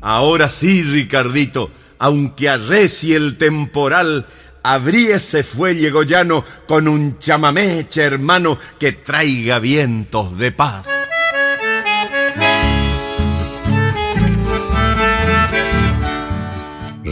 Ahora 0.07 0.51
sí, 0.51 0.83
Ricardito, 0.83 1.71
aunque 1.99 2.51
arrecie 2.51 3.17
el 3.17 3.39
temporal, 3.39 4.27
abríese 4.63 5.43
fuelle 5.43 5.91
goyano 5.91 6.45
con 6.69 6.89
un 6.89 7.19
chamameche 7.19 8.03
hermano 8.03 8.59
que 8.79 8.93
traiga 8.93 9.59
vientos 9.59 10.37
de 10.37 10.53
paz. 10.53 10.94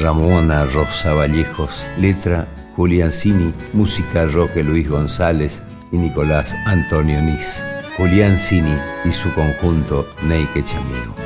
Ramona 0.03 0.65
Rosa 0.65 1.15
Vallejos, 1.15 1.87
letra 1.97 2.49
Julián 2.75 3.13
Cini, 3.13 3.55
música 3.73 4.27
Roque 4.27 4.65
Luis 4.65 4.89
González 4.89 5.63
y 5.93 5.97
Nicolás 5.97 6.53
Antonio 6.67 7.23
Nis. 7.23 7.63
Julián 7.97 8.37
Cini 8.37 8.77
y 9.05 9.13
su 9.13 9.33
conjunto 9.33 10.05
Neike 10.25 10.65
Chamigo. 10.65 11.22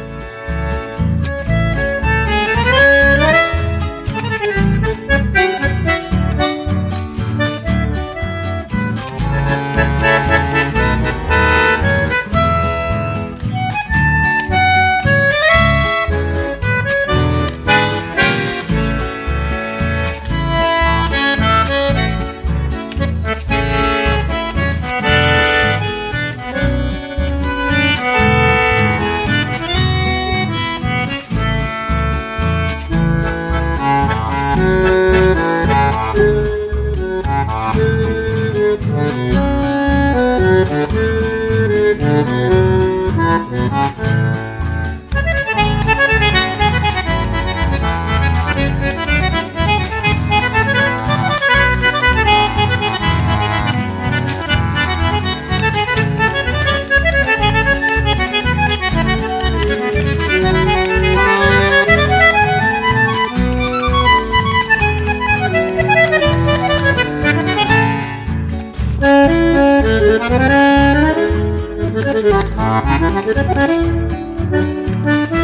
Thank 74.98 75.30
you. 75.30 75.35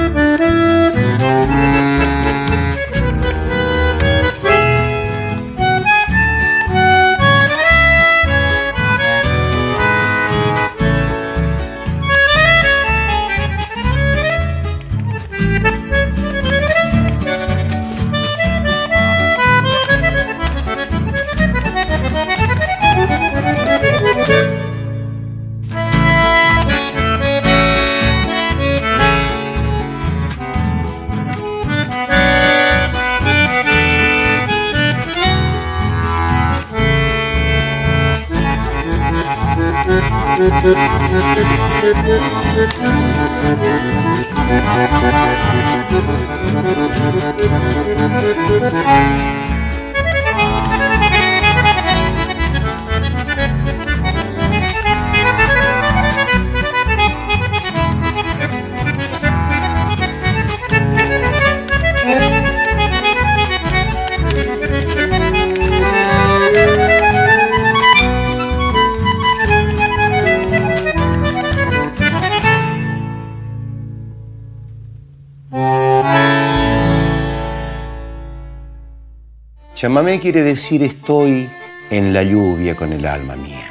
Chamamé 79.83 80.21
quiere 80.21 80.45
decir 80.45 80.85
estoy 80.85 81.51
en 81.91 82.15
la 82.15 82.23
lluvia 82.23 82.77
con 82.77 82.93
el 82.93 83.05
alma 83.05 83.35
mía. 83.35 83.67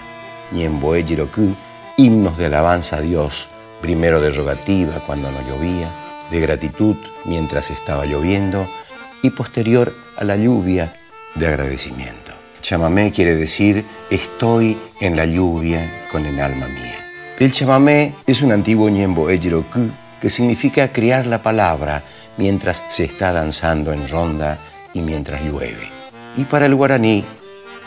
Ñemboe 0.51 1.05
Jiroku, 1.05 1.55
himnos 1.95 2.37
de 2.37 2.47
alabanza 2.47 2.97
a 2.97 2.99
Dios, 2.99 3.47
primero 3.79 4.19
de 4.19 4.29
rogativa 4.31 5.01
cuando 5.07 5.31
no 5.31 5.37
llovía, 5.47 5.89
de 6.29 6.41
gratitud 6.41 6.97
mientras 7.23 7.69
estaba 7.69 8.05
lloviendo 8.05 8.67
y 9.23 9.29
posterior 9.29 9.95
a 10.17 10.25
la 10.25 10.35
lluvia 10.35 10.91
de 11.35 11.47
agradecimiento. 11.47 12.33
Chamamé 12.61 13.13
quiere 13.13 13.35
decir 13.35 13.85
estoy 14.09 14.77
en 14.99 15.15
la 15.15 15.23
lluvia 15.23 16.09
con 16.11 16.25
el 16.25 16.41
alma 16.41 16.67
mía. 16.67 16.97
El 17.39 17.53
chamamé 17.53 18.15
es 18.27 18.41
un 18.41 18.51
antiguo 18.51 18.89
ñembo 18.89 19.29
ejiroku 19.29 19.89
que 20.19 20.29
significa 20.29 20.91
crear 20.91 21.25
la 21.25 21.41
palabra 21.41 22.03
mientras 22.35 22.83
se 22.89 23.05
está 23.05 23.31
danzando 23.31 23.93
en 23.93 24.09
ronda 24.09 24.59
y 24.93 24.99
mientras 24.99 25.41
llueve. 25.41 26.00
Y 26.37 26.45
para 26.45 26.65
el 26.65 26.75
guaraní, 26.75 27.25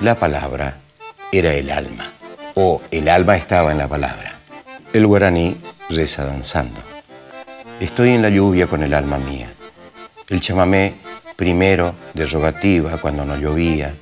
la 0.01 0.17
palabra 0.17 0.77
era 1.33 1.55
el 1.55 1.71
alma, 1.71 2.13
o 2.55 2.83
el 2.91 3.09
alma 3.09 3.37
estaba 3.37 3.73
en 3.73 3.79
la 3.79 3.89
palabra. 3.89 4.35
El 4.93 5.07
guaraní 5.07 5.57
reza 5.89 6.25
danzando. 6.27 6.79
Estoy 7.81 8.11
en 8.11 8.23
la 8.23 8.29
lluvia 8.29 8.67
con 8.67 8.83
el 8.83 8.93
alma 8.93 9.19
mía. 9.19 9.51
El 10.29 10.41
chamamé, 10.41 10.95
primero 11.37 11.95
de 12.13 12.27
rogativa 12.27 12.99
cuando 12.99 13.25
no 13.25 13.37
llovía, 13.37 13.95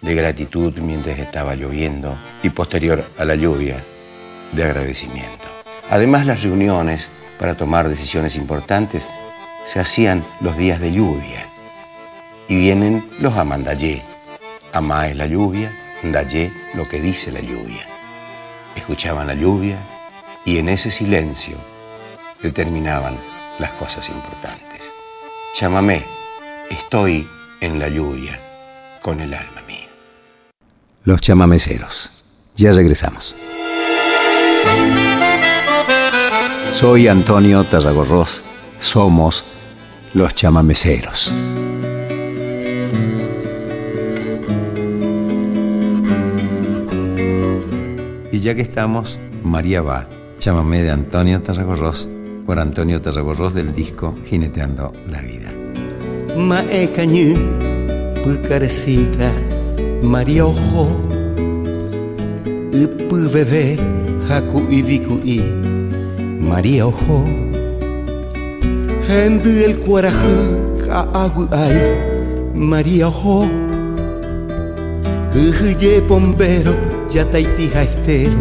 de 0.00 0.14
gratitud 0.14 0.76
mientras 0.78 1.18
estaba 1.18 1.54
lloviendo 1.54 2.16
y 2.42 2.50
posterior 2.50 3.04
a 3.18 3.24
la 3.24 3.34
lluvia, 3.34 3.82
de 4.52 4.64
agradecimiento. 4.64 5.46
Además, 5.90 6.26
las 6.26 6.42
reuniones 6.42 7.08
para 7.38 7.56
tomar 7.56 7.88
decisiones 7.88 8.36
importantes 8.36 9.06
se 9.64 9.80
hacían 9.80 10.24
los 10.40 10.56
días 10.56 10.80
de 10.80 10.92
lluvia. 10.92 11.47
Y 12.48 12.56
vienen 12.56 13.08
los 13.20 13.36
amandayé. 13.36 14.02
Amá 14.72 15.08
es 15.08 15.16
la 15.16 15.26
lluvia, 15.26 15.70
ndayé 16.02 16.50
lo 16.74 16.88
que 16.88 17.00
dice 17.00 17.30
la 17.30 17.40
lluvia. 17.40 17.86
Escuchaban 18.74 19.26
la 19.26 19.34
lluvia 19.34 19.76
y 20.44 20.58
en 20.58 20.70
ese 20.70 20.90
silencio 20.90 21.56
determinaban 22.42 23.16
las 23.58 23.70
cosas 23.72 24.08
importantes. 24.08 24.80
Chamamé, 25.52 26.02
estoy 26.70 27.28
en 27.60 27.78
la 27.78 27.88
lluvia 27.88 28.40
con 29.02 29.20
el 29.20 29.34
alma 29.34 29.62
mía. 29.66 29.88
Los 31.04 31.20
chamameceros. 31.20 32.24
Ya 32.56 32.72
regresamos. 32.72 33.34
Soy 36.72 37.08
Antonio 37.08 37.64
Tarragorros. 37.64 38.42
Somos 38.78 39.44
los 40.14 40.34
chamameceros. 40.34 41.32
Y 48.38 48.40
ya 48.40 48.54
que 48.54 48.62
estamos, 48.62 49.18
María 49.42 49.82
va, 49.82 50.08
chamamé 50.38 50.84
de 50.84 50.92
Antonio 50.92 51.42
Tarragorros, 51.42 52.08
por 52.46 52.60
Antonio 52.60 53.02
Tarragorros 53.02 53.52
del 53.52 53.74
disco 53.74 54.14
Jineteando 54.26 54.92
la 55.10 55.20
Vida. 55.22 55.52
Maecañu, 56.36 57.34
pucarecita, 58.22 59.32
María 60.04 60.46
Ojo, 60.46 60.86
Upu 62.72 63.28
bebé, 63.28 63.76
Haku 64.30 64.62
y 64.70 65.42
María 66.40 66.86
Ojo. 66.86 67.24
Hendu 69.08 69.50
el 69.50 69.78
cuarajú 69.78 70.86
ka 70.86 71.08
agu 71.12 71.48
ay 71.50 71.74
María 72.54 73.08
Ojo 73.08 73.48
Uhuye 75.34 76.00
bombero 76.02 76.97
ya 77.10 77.24
taiti 77.24 77.70
estero 77.82 78.38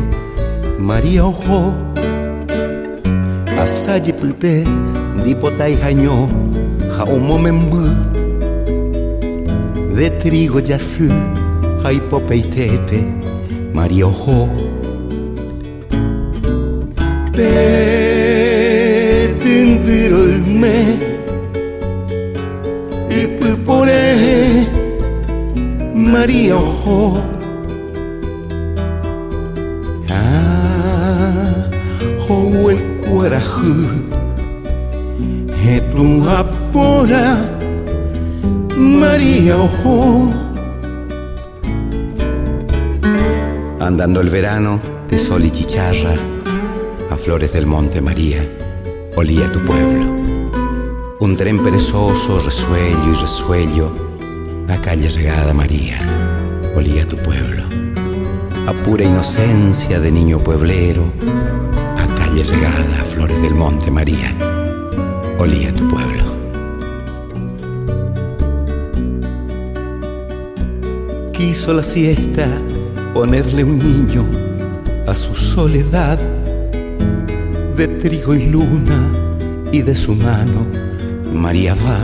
María 0.80 1.26
Ojo 1.26 1.74
Asaji 3.63 4.13
pute 4.13 4.63
dipotai 5.24 5.76
jaño 5.76 6.28
ja 6.97 7.05
momembu 7.05 7.84
De 9.97 10.09
trigo 10.20 10.59
yasu 10.59 11.09
haipopeitepe 11.84 12.99
María 13.74 14.07
Ojo. 14.07 14.49
Me 17.36 17.88
y 23.09 23.28
por 23.65 23.88
María 25.95 26.55
Ojo 26.55 27.27
María 38.78 39.55
Andando 43.80 44.22
el 44.22 44.30
verano 44.30 44.80
de 45.09 45.18
sol 45.18 45.45
y 45.45 45.51
chicharra 45.51 46.13
a 47.09 47.15
flores 47.15 47.53
del 47.53 47.65
monte 47.65 48.01
María 48.01 48.45
olía 49.18 49.51
tu 49.51 49.59
pueblo. 49.61 50.05
Un 51.20 51.36
tren 51.36 51.63
perezoso, 51.63 52.39
resuello 52.39 53.11
y 53.11 53.15
resuello, 53.15 53.91
a 54.70 54.78
calle 54.80 55.09
regada 55.09 55.53
María, 55.53 55.97
olía 56.76 57.07
tu 57.07 57.18
pueblo. 57.18 57.63
A 58.68 58.74
pura 58.84 59.03
inocencia 59.03 59.99
de 59.99 60.11
niño 60.11 60.38
pueblero, 60.38 61.05
calle 62.38 62.44
regada, 62.44 63.04
flores 63.14 63.42
del 63.42 63.56
monte 63.56 63.90
María, 63.90 64.34
olía 65.40 65.74
tu 65.74 65.90
pueblo. 65.90 66.24
Quiso 71.34 71.74
la 71.74 71.84
siesta 71.84 72.48
ponerle 73.14 73.64
un 73.64 73.80
niño 73.80 74.26
a 75.08 75.16
su 75.16 75.36
soledad 75.36 76.20
de 77.76 77.88
trigo 77.88 78.36
y 78.36 78.48
luna 78.48 79.10
y 79.72 79.82
de 79.82 79.96
su 79.96 80.14
mano 80.16 80.66
María 81.34 81.76
va 81.76 82.00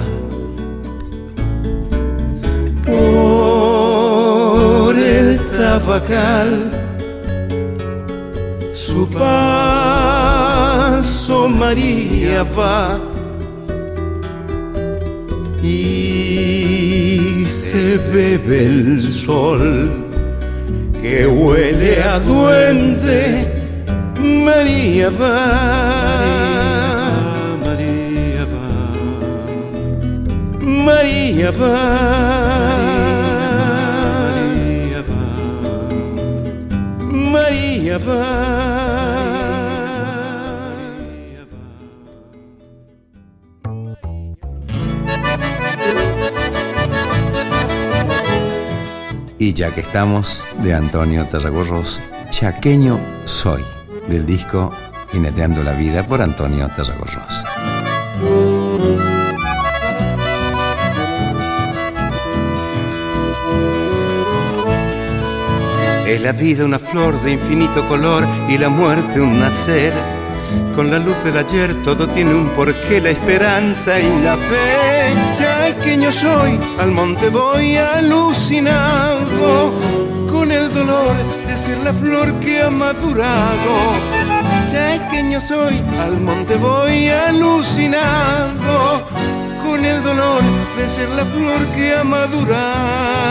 por 2.86 4.96
el 4.96 5.40
tabacal 5.58 6.72
su 8.74 9.08
paso 11.04 11.49
María 11.49 12.43
va. 12.58 12.99
Y 15.62 17.43
se 17.45 17.97
bebe 18.14 18.66
el 18.66 18.99
sol 19.01 19.91
que 21.01 21.28
huele 21.28 22.01
a 22.01 22.20
duende 22.20 23.22
María 24.20 25.10
va, 25.10 25.39
María 27.66 28.45
va, 28.54 28.70
María 30.88 31.51
va, 31.51 31.80
María 34.32 35.01
va, 35.10 35.24
María 37.34 37.97
va. 37.97 38.83
Y 49.44 49.52
ya 49.52 49.76
que 49.76 49.82
estamos, 49.82 50.41
de 50.60 50.74
Antonio 50.74 51.26
Tarragorros, 51.26 52.00
Chaqueño 52.30 52.98
Soy 53.26 53.62
del 54.08 54.26
disco 54.26 54.72
Jineteando 55.12 55.62
la 55.64 55.74
Vida 55.74 56.08
por 56.08 56.22
Antonio 56.22 56.70
Tarragorros. 56.70 57.44
Es 66.08 66.22
la 66.22 66.32
vida 66.32 66.64
una 66.64 66.80
flor 66.80 67.22
de 67.24 67.34
infinito 67.34 67.86
color 67.89 68.26
y 68.48 68.58
la 68.58 68.70
muerte 68.70 69.20
un 69.20 69.41
nacer. 69.41 69.91
Con 70.76 70.90
la 70.90 70.98
luz 70.98 71.16
del 71.24 71.38
ayer 71.38 71.74
todo 71.84 72.08
tiene 72.08 72.34
un 72.34 72.50
porqué, 72.50 73.00
la 73.00 73.12
esperanza 73.12 74.00
y 74.00 74.22
la 74.24 74.36
fe. 74.38 75.14
Chaqueño 75.38 76.12
soy, 76.12 76.60
al 76.80 76.92
monte 76.92 77.30
voy 77.30 77.78
alucinado 77.78 79.72
con 80.32 80.52
el 80.52 80.74
dolor 80.74 81.16
de 81.48 81.56
ser 81.56 81.78
la 81.80 81.94
flor 81.94 82.34
que 82.40 82.64
ha 82.64 82.70
madurado. 82.72 83.94
Chaqueño 84.68 85.40
soy, 85.40 85.82
al 86.02 86.20
monte 86.20 86.56
voy 86.56 87.08
alucinado, 87.10 89.06
con 89.64 89.86
el 89.86 90.02
dolor 90.04 90.42
de 90.76 90.90
ser 90.90 91.10
la 91.10 91.24
flor 91.26 91.68
que 91.76 91.96
ha 91.96 92.04
madurado. 92.04 93.23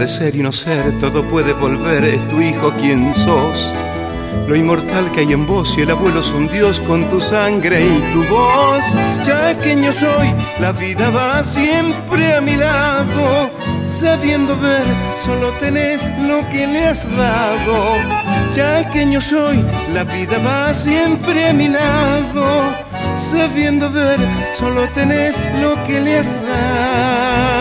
Puede 0.00 0.12
ser 0.12 0.34
y 0.34 0.42
no 0.42 0.50
ser, 0.50 0.98
todo 0.98 1.22
puede 1.28 1.52
volver, 1.52 2.02
es 2.04 2.26
tu 2.28 2.40
hijo 2.40 2.72
quien 2.80 3.14
sos. 3.14 3.70
Lo 4.48 4.56
inmortal 4.56 5.12
que 5.12 5.20
hay 5.20 5.34
en 5.34 5.46
vos 5.46 5.74
y 5.76 5.82
el 5.82 5.90
abuelo 5.90 6.20
es 6.20 6.30
un 6.30 6.48
dios 6.48 6.80
con 6.80 7.06
tu 7.10 7.20
sangre 7.20 7.84
y 7.84 8.00
tu 8.14 8.24
voz. 8.24 8.82
Ya 9.26 9.54
que 9.58 9.76
yo 9.76 9.92
soy, 9.92 10.32
la 10.58 10.72
vida 10.72 11.10
va 11.10 11.44
siempre 11.44 12.34
a 12.34 12.40
mi 12.40 12.56
lado. 12.56 13.50
Sabiendo 13.88 14.58
ver, 14.58 14.86
solo 15.22 15.50
tenés 15.60 16.02
lo 16.26 16.48
que 16.48 16.66
le 16.66 16.86
has 16.86 17.04
dado. 17.14 17.96
Ya 18.54 18.90
que 18.90 19.04
yo 19.12 19.20
soy, 19.20 19.62
la 19.92 20.04
vida 20.04 20.38
va 20.38 20.72
siempre 20.72 21.50
a 21.50 21.52
mi 21.52 21.68
lado. 21.68 22.74
Sabiendo 23.20 23.90
ver, 23.92 24.18
solo 24.54 24.88
tenés 24.94 25.36
lo 25.60 25.74
que 25.86 26.00
le 26.00 26.20
has 26.20 26.34
dado. 26.46 27.59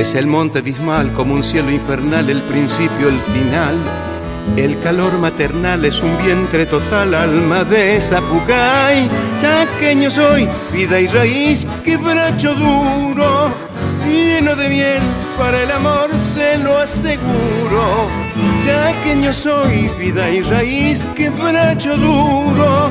Es 0.00 0.14
el 0.14 0.26
monte 0.26 0.60
abismal 0.60 1.12
como 1.12 1.34
un 1.34 1.44
cielo 1.44 1.70
infernal, 1.70 2.30
el 2.30 2.40
principio, 2.44 3.08
el 3.08 3.20
final. 3.20 3.74
El 4.56 4.80
calor 4.80 5.18
maternal 5.18 5.84
es 5.84 6.00
un 6.00 6.16
vientre 6.24 6.64
total, 6.64 7.12
alma 7.12 7.64
de 7.64 8.00
Zapucay. 8.00 9.10
Chaqueño 9.42 10.10
soy, 10.10 10.48
vida 10.72 11.00
y 11.00 11.06
raíz, 11.06 11.66
quebracho 11.84 12.54
duro, 12.54 13.52
lleno 14.08 14.56
de 14.56 14.70
miel, 14.70 15.02
para 15.36 15.64
el 15.64 15.70
amor 15.70 16.08
se 16.18 16.56
lo 16.56 16.78
aseguro. 16.78 18.08
Chaqueño 18.64 19.34
soy, 19.34 19.90
vida 19.98 20.30
y 20.30 20.40
raíz, 20.40 21.04
quebracho 21.14 21.98
duro, 21.98 22.90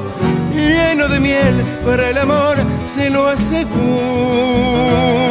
lleno 0.54 1.08
de 1.08 1.20
miel, 1.20 1.56
para 1.84 2.12
el 2.12 2.20
amor 2.20 2.58
se 2.86 3.10
lo 3.10 3.30
aseguro. 3.30 5.29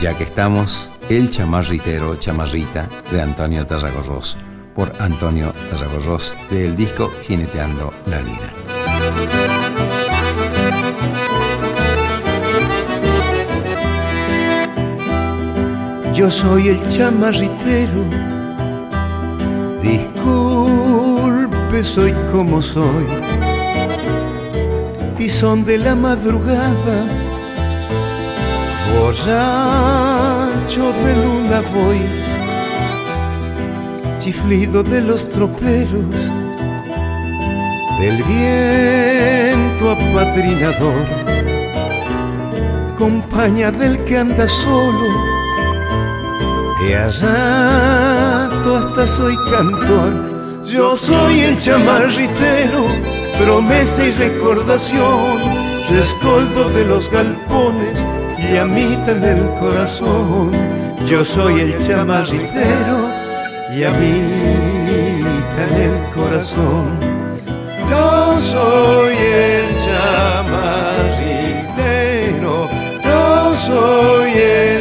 Ya 0.00 0.16
que 0.16 0.24
estamos, 0.24 0.90
el 1.10 1.28
chamarritero 1.28 2.16
chamarrita 2.16 2.88
de 3.10 3.20
Antonio 3.20 3.66
Tarragorros, 3.66 4.38
por 4.74 4.94
Antonio 4.98 5.52
Tarragorros 5.70 6.34
del 6.50 6.74
disco 6.74 7.10
Jineteando 7.22 7.92
la 8.06 8.22
Vida. 8.22 8.50
Yo 16.14 16.30
soy 16.30 16.68
el 16.68 16.88
chamarritero, 16.88 18.04
disculpe, 19.82 21.84
soy 21.84 22.14
como 22.32 22.62
soy. 22.62 23.04
Son 25.30 25.64
de 25.64 25.78
la 25.78 25.94
madrugada, 25.94 27.06
borracho 28.98 30.84
de 31.04 31.16
luna 31.16 31.62
voy, 31.74 32.00
chiflido 34.18 34.82
de 34.82 35.00
los 35.00 35.28
troperos, 35.28 36.20
del 38.00 38.22
viento 38.22 39.90
apadrinador, 39.90 41.06
compañía 42.98 43.70
del 43.70 44.02
que 44.04 44.18
anda 44.18 44.48
solo, 44.48 45.08
de 46.82 46.96
allá 46.96 48.30
hasta 48.76 49.06
soy 49.06 49.36
cantor, 49.50 50.64
yo 50.64 50.96
soy 50.96 51.40
el 51.40 51.58
chamarritero 51.58 52.84
promesa 53.38 54.04
y 54.04 54.10
recordación, 54.12 55.38
rescoldo 55.90 56.68
de 56.70 56.84
los 56.84 57.10
galpones 57.10 58.04
y 58.40 58.56
amita 58.56 59.12
en 59.12 59.24
el 59.24 59.50
corazón. 59.60 60.50
Yo 61.06 61.24
soy 61.24 61.60
el 61.60 61.78
chamarritero 61.78 63.08
y 63.74 63.84
amita 63.84 65.60
en 65.68 65.74
el 65.88 65.96
corazón. 66.14 66.98
Yo 67.90 68.40
soy 68.40 69.16
el 69.16 69.76
chamarritero, 69.84 70.54
yo 73.04 73.56
soy 73.56 74.32
el 74.32 74.79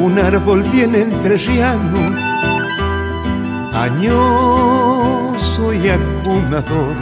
un 0.00 0.18
árbol 0.18 0.62
bien 0.62 0.94
entrerriano, 0.94 2.00
añoso 3.74 5.72
y 5.74 5.88
acunador, 5.90 6.96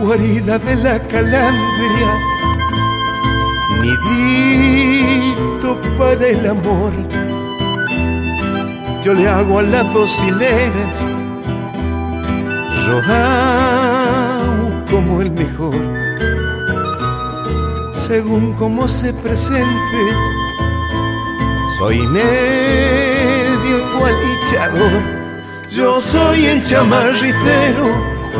guarida 0.00 0.58
de 0.58 0.76
la 0.76 0.98
calandria, 1.00 2.10
nidito 3.82 5.78
para 5.98 6.26
el 6.26 6.46
amor. 6.46 6.92
Yo 9.04 9.12
le 9.12 9.28
hago 9.28 9.58
a 9.58 9.62
las 9.62 9.92
dos 9.92 10.22
hileras, 10.26 11.02
como 14.90 15.20
el 15.20 15.30
mejor, 15.30 15.76
según 17.92 18.54
como 18.54 18.88
se 18.88 19.12
presente 19.12 20.27
soy 21.78 22.06
medio 22.08 23.78
igualichador, 23.78 25.00
yo 25.70 26.00
soy 26.00 26.46
el 26.46 26.64
chamarritero, 26.64 27.86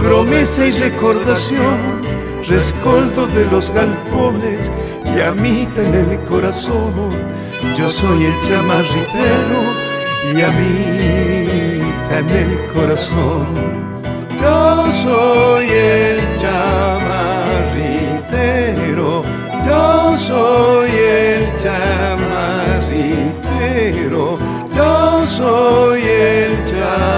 promesa 0.02 0.66
y 0.66 0.72
recordación, 0.72 2.02
rescoldo 2.48 3.28
de 3.28 3.44
los 3.46 3.70
galpones 3.70 4.68
y 5.04 5.20
amita 5.20 5.82
en 5.82 5.94
el 5.94 6.18
corazón. 6.24 7.12
Yo 7.76 7.88
soy 7.88 8.24
el 8.24 8.40
chamarritero 8.40 9.62
y 10.34 10.42
amita 10.42 12.18
en 12.18 12.30
el 12.30 12.58
corazón. 12.72 13.46
Yo 14.40 14.92
soy 14.92 15.70
el 15.70 16.20
chamarritero, 16.40 19.22
yo 19.64 20.18
soy 20.18 20.90
el 20.90 21.56
chamarritero 21.62 22.27
soy 25.28 26.02
el 26.02 26.64
chamarritero. 26.64 27.17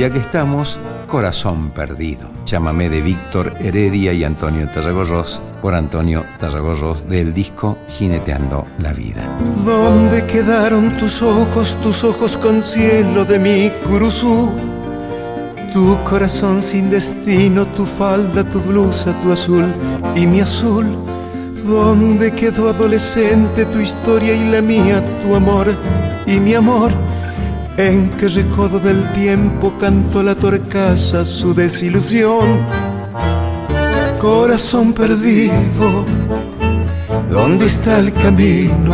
Ya 0.00 0.08
que 0.08 0.18
estamos, 0.18 0.78
Corazón 1.08 1.72
Perdido, 1.72 2.30
chamamé 2.46 2.88
de 2.88 3.02
Víctor 3.02 3.54
Heredia 3.60 4.14
y 4.14 4.24
Antonio 4.24 4.66
Tarragorros, 4.66 5.42
por 5.60 5.74
Antonio 5.74 6.24
Tarragorros 6.38 7.06
del 7.06 7.34
disco 7.34 7.76
Jineteando 7.90 8.66
la 8.78 8.94
Vida. 8.94 9.28
¿Dónde 9.66 10.24
quedaron 10.24 10.88
tus 10.96 11.20
ojos, 11.20 11.76
tus 11.82 12.02
ojos 12.02 12.38
con 12.38 12.62
cielo 12.62 13.26
de 13.26 13.38
mi 13.38 13.70
curuzú? 13.86 14.48
Tu 15.74 15.98
corazón 16.04 16.62
sin 16.62 16.88
destino, 16.88 17.66
tu 17.66 17.84
falda, 17.84 18.42
tu 18.42 18.58
blusa, 18.58 19.12
tu 19.22 19.32
azul 19.32 19.66
y 20.16 20.26
mi 20.26 20.40
azul. 20.40 20.96
¿Dónde 21.66 22.32
quedó 22.32 22.70
adolescente 22.70 23.66
tu 23.66 23.80
historia 23.80 24.32
y 24.32 24.48
la 24.48 24.62
mía, 24.62 25.04
tu 25.22 25.34
amor 25.34 25.66
y 26.26 26.40
mi 26.40 26.54
amor? 26.54 26.90
En 27.80 28.10
qué 28.10 28.28
recodo 28.28 28.78
del 28.78 29.10
tiempo 29.14 29.72
cantó 29.80 30.22
la 30.22 30.34
torcasa 30.34 31.24
su 31.24 31.54
desilusión. 31.54 32.44
Corazón 34.20 34.92
perdido, 34.92 36.04
¿dónde 37.30 37.64
está 37.64 38.00
el 38.00 38.12
camino? 38.12 38.92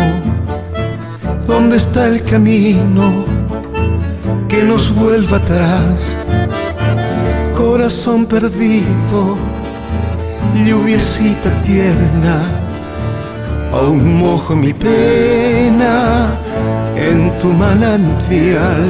¿Dónde 1.48 1.78
está 1.78 2.06
el 2.06 2.22
camino 2.22 3.24
que 4.48 4.62
nos 4.62 4.94
vuelva 4.94 5.38
atrás? 5.38 6.16
Corazón 7.56 8.24
perdido, 8.24 9.36
lluviecita 10.64 11.50
tierna, 11.64 12.40
aún 13.72 14.20
mojo 14.20 14.54
mi 14.54 14.72
pena 14.72 16.45
en 17.10 17.38
tu 17.38 17.48
manantial. 17.52 18.84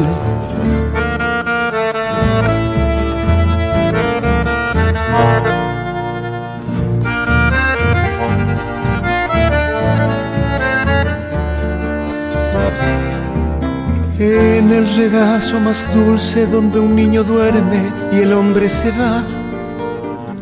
En 14.19 14.73
el 14.73 14.97
regazo 14.97 15.61
más 15.61 15.85
dulce 15.95 16.47
donde 16.47 16.81
un 16.81 16.97
niño 16.97 17.23
duerme 17.23 17.83
y 18.13 18.21
el 18.21 18.33
hombre 18.33 18.69
se 18.69 18.91
va 18.93 19.23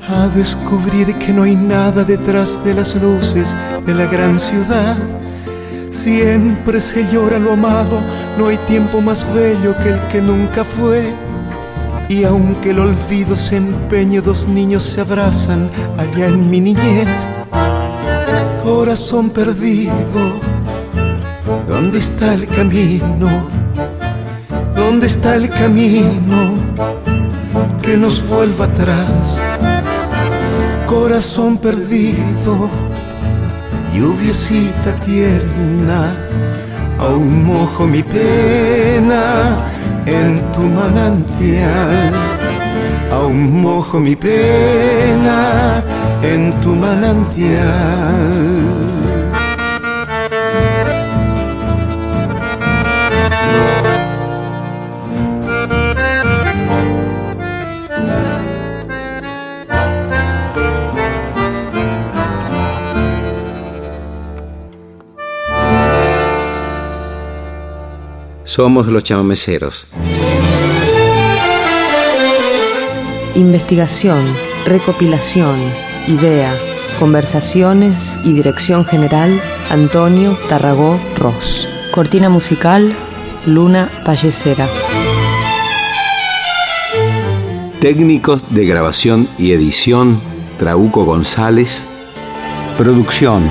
a 0.09 0.29
descubrir 0.29 1.13
que 1.17 1.33
no 1.33 1.43
hay 1.43 1.57
nada 1.57 2.05
detrás 2.05 2.63
de 2.65 2.75
las 2.75 2.95
luces 2.95 3.49
de 3.85 3.95
la 3.95 4.07
gran 4.07 4.39
ciudad 4.39 4.97
Siempre 6.05 6.83
se 6.83 7.11
llora 7.11 7.39
lo 7.39 7.55
amado, 7.55 7.99
no 8.37 8.49
hay 8.49 8.59
tiempo 8.69 9.01
más 9.01 9.25
bello 9.33 9.75
que 9.83 9.89
el 9.89 9.99
que 10.13 10.21
nunca 10.21 10.63
fue. 10.63 11.15
Y 12.11 12.25
aunque 12.25 12.73
el 12.73 12.81
olvido 12.81 13.35
se 13.35 13.57
empeñe, 13.57 14.21
dos 14.21 14.47
niños 14.47 14.83
se 14.83 15.01
abrazan 15.01 15.71
allá 15.97 16.27
en 16.27 16.51
mi 16.51 16.61
niñez. 16.61 17.09
Corazón 18.63 19.31
perdido, 19.31 19.95
¿dónde 21.67 22.01
está 22.01 22.35
el 22.35 22.49
camino? 22.49 23.49
¿Dónde 24.77 25.07
está 25.07 25.37
el 25.37 25.49
camino 25.49 26.53
que 27.81 27.97
nos 27.97 28.29
vuelva 28.29 28.67
atrás? 28.67 29.41
Corazón 30.87 31.57
perdido 31.57 32.69
lluviecita 33.95 34.93
tierna, 35.05 36.15
aún 36.99 37.47
mojo 37.47 37.87
mi 37.87 38.03
pena 38.03 39.57
en 40.07 40.41
tu 40.53 40.63
manantial, 40.63 42.13
aún 43.13 43.63
mojo 43.63 44.01
mi 44.01 44.17
pena 44.17 45.83
en 46.23 46.53
tu 46.61 46.75
manantial. 46.75 48.84
Somos 68.55 68.87
los 68.87 69.03
chamameceros. 69.03 69.89
Investigación, 73.35 74.23
recopilación, 74.65 75.59
idea, 76.07 76.55
conversaciones 77.01 78.17
y 78.23 78.33
dirección 78.33 78.85
general, 78.85 79.43
Antonio 79.71 80.39
Tarragó 80.49 81.01
Ross. 81.19 81.67
Cortina 81.93 82.29
musical, 82.29 82.95
Luna 83.45 83.91
Pallecera. 84.07 84.69
Técnicos 87.81 88.45
de 88.51 88.67
grabación 88.67 89.27
y 89.37 89.51
edición, 89.51 90.21
Trauco 90.61 91.05
González. 91.05 91.85
Producción, 92.79 93.43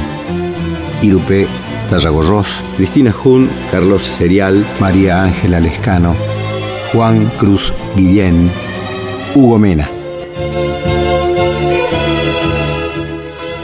Irupe 1.02 1.50
Tarragorros, 1.94 2.60
Cristina 2.76 3.12
Jun, 3.12 3.48
Carlos 3.70 4.04
Serial, 4.04 4.66
María 4.80 5.22
Ángela 5.22 5.60
Lescano, 5.60 6.16
Juan 6.92 7.32
Cruz 7.38 7.72
Guillén, 7.96 8.50
Hugo 9.36 9.60
Mena. 9.60 9.88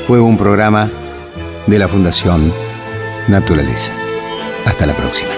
Fue 0.05 0.19
un 0.19 0.37
programa 0.37 0.91
de 1.65 1.79
la 1.79 1.87
Fundación 1.87 2.53
Naturaleza. 3.27 3.91
Hasta 4.67 4.85
la 4.85 4.93
próxima. 4.93 5.31